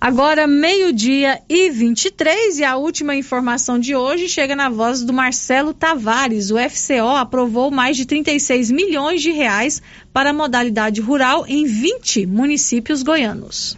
[0.00, 5.74] Agora, meio-dia e 23, e a última informação de hoje chega na voz do Marcelo
[5.74, 6.50] Tavares.
[6.50, 9.82] O FCO aprovou mais de 36 milhões de reais
[10.14, 13.76] para a modalidade rural em 20 municípios goianos.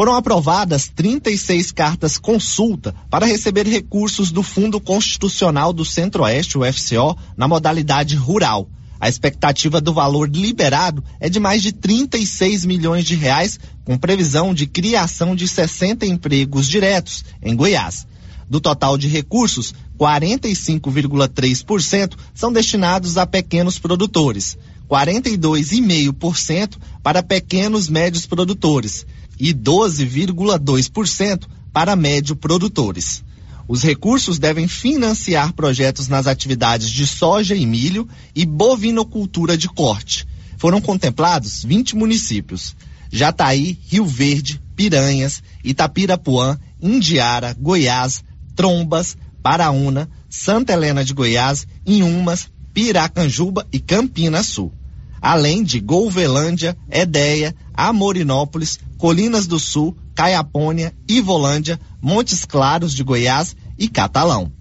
[0.00, 7.18] Foram aprovadas 36 cartas consulta para receber recursos do Fundo Constitucional do Centro-Oeste, o FCO,
[7.36, 8.66] na modalidade rural.
[8.98, 14.54] A expectativa do valor liberado é de mais de 36 milhões de reais, com previsão
[14.54, 18.06] de criação de 60 empregos diretos em Goiás.
[18.48, 24.56] Do total de recursos, 45,3% são destinados a pequenos produtores,
[24.88, 29.04] 42,5% para pequenos médios produtores
[29.40, 33.24] e 12,2% para médio produtores.
[33.66, 40.26] Os recursos devem financiar projetos nas atividades de soja e milho e bovinocultura de corte.
[40.58, 42.76] Foram contemplados 20 municípios:
[43.10, 53.66] Jataí, Rio Verde, Piranhas, Itapirapuã, Indiara, Goiás, Trombas, Paraúna, Santa Helena de Goiás, Inhumas, Piracanjuba
[53.72, 54.79] e Campinas Sul.
[55.20, 63.88] Além de Golvelândia, Edéia, Amorinópolis, Colinas do Sul, Caiapônia, Ivolândia, Montes Claros de Goiás e
[63.88, 64.52] Catalão.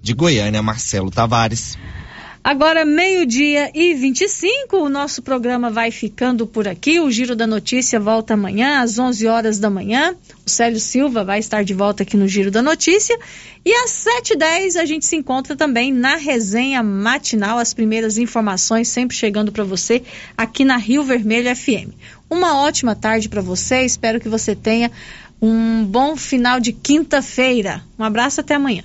[0.00, 1.76] De Goiânia, Marcelo Tavares.
[2.42, 7.00] Agora, meio-dia e 25, o nosso programa vai ficando por aqui.
[7.00, 10.16] O Giro da Notícia volta amanhã, às 11 horas da manhã.
[10.46, 13.18] O Célio Silva vai estar de volta aqui no Giro da Notícia.
[13.64, 17.58] E às 7h10 a gente se encontra também na resenha matinal.
[17.58, 20.02] As primeiras informações sempre chegando para você
[20.36, 21.92] aqui na Rio Vermelho FM.
[22.30, 23.82] Uma ótima tarde para você.
[23.82, 24.90] Espero que você tenha
[25.42, 27.82] um bom final de quinta-feira.
[27.98, 28.84] Um abraço até amanhã.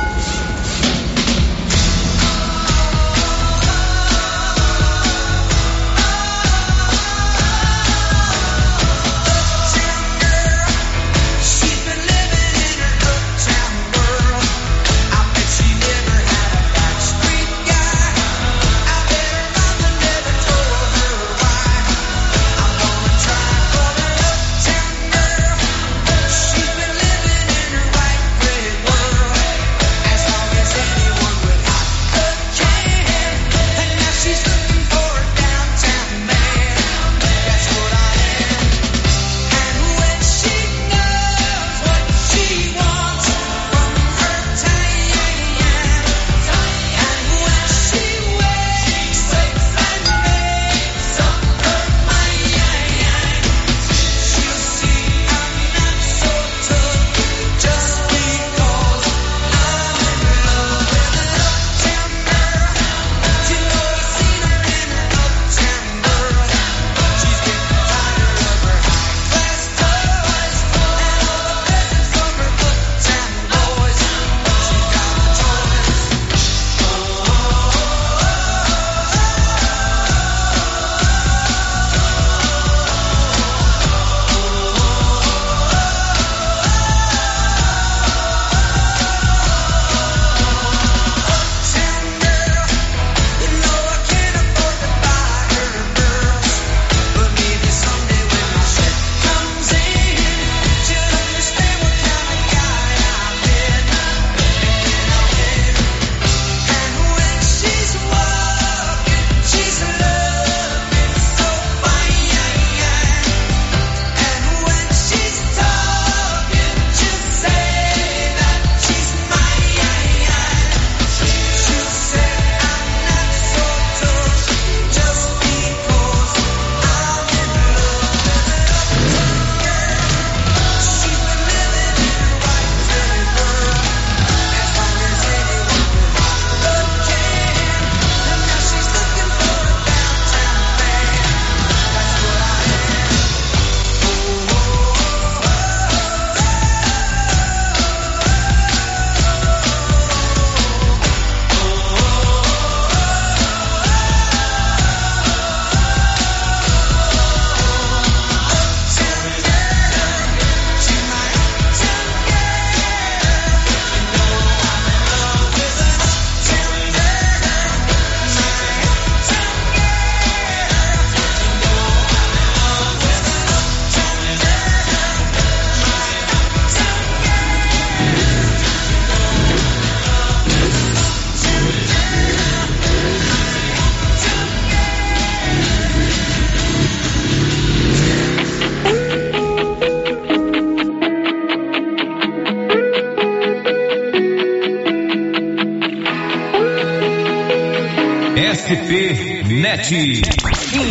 [199.89, 200.21] Net.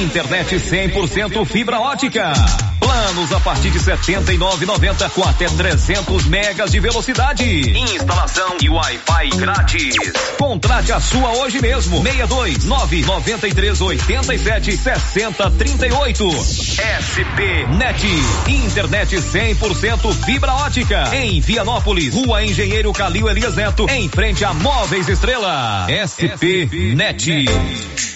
[0.02, 2.32] Internet 100% fibra ótica.
[2.80, 7.44] Planos a partir de R$ 79,90 com até 300 megas de velocidade.
[7.44, 9.94] Instalação e Wi-Fi grátis.
[10.36, 12.02] Contrate a sua hoje mesmo.
[12.02, 16.30] 62 993 87 60 38.
[16.34, 18.06] SP Net.
[18.48, 21.14] Internet 100% fibra ótica.
[21.14, 25.86] Em Vianópolis, Rua Engenheiro Calil Elias Neto, em frente a Móveis Estrela.
[25.88, 28.09] SP Net.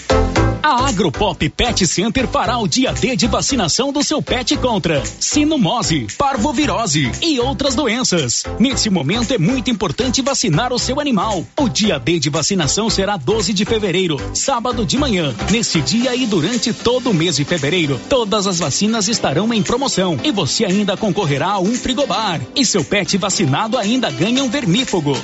[0.65, 6.07] A Agropop Pet Center fará o dia D de vacinação do seu pet contra sinomose,
[6.17, 8.43] parvovirose e outras doenças.
[8.57, 11.45] Nesse momento é muito importante vacinar o seu animal.
[11.55, 15.35] O dia D de vacinação será 12 de fevereiro, sábado de manhã.
[15.51, 20.19] Nesse dia e durante todo o mês de fevereiro, todas as vacinas estarão em promoção
[20.23, 22.41] e você ainda concorrerá a um frigobar.
[22.55, 25.15] E seu pet vacinado ainda ganha um vermífugo.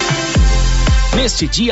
[1.16, 1.60] Neste dia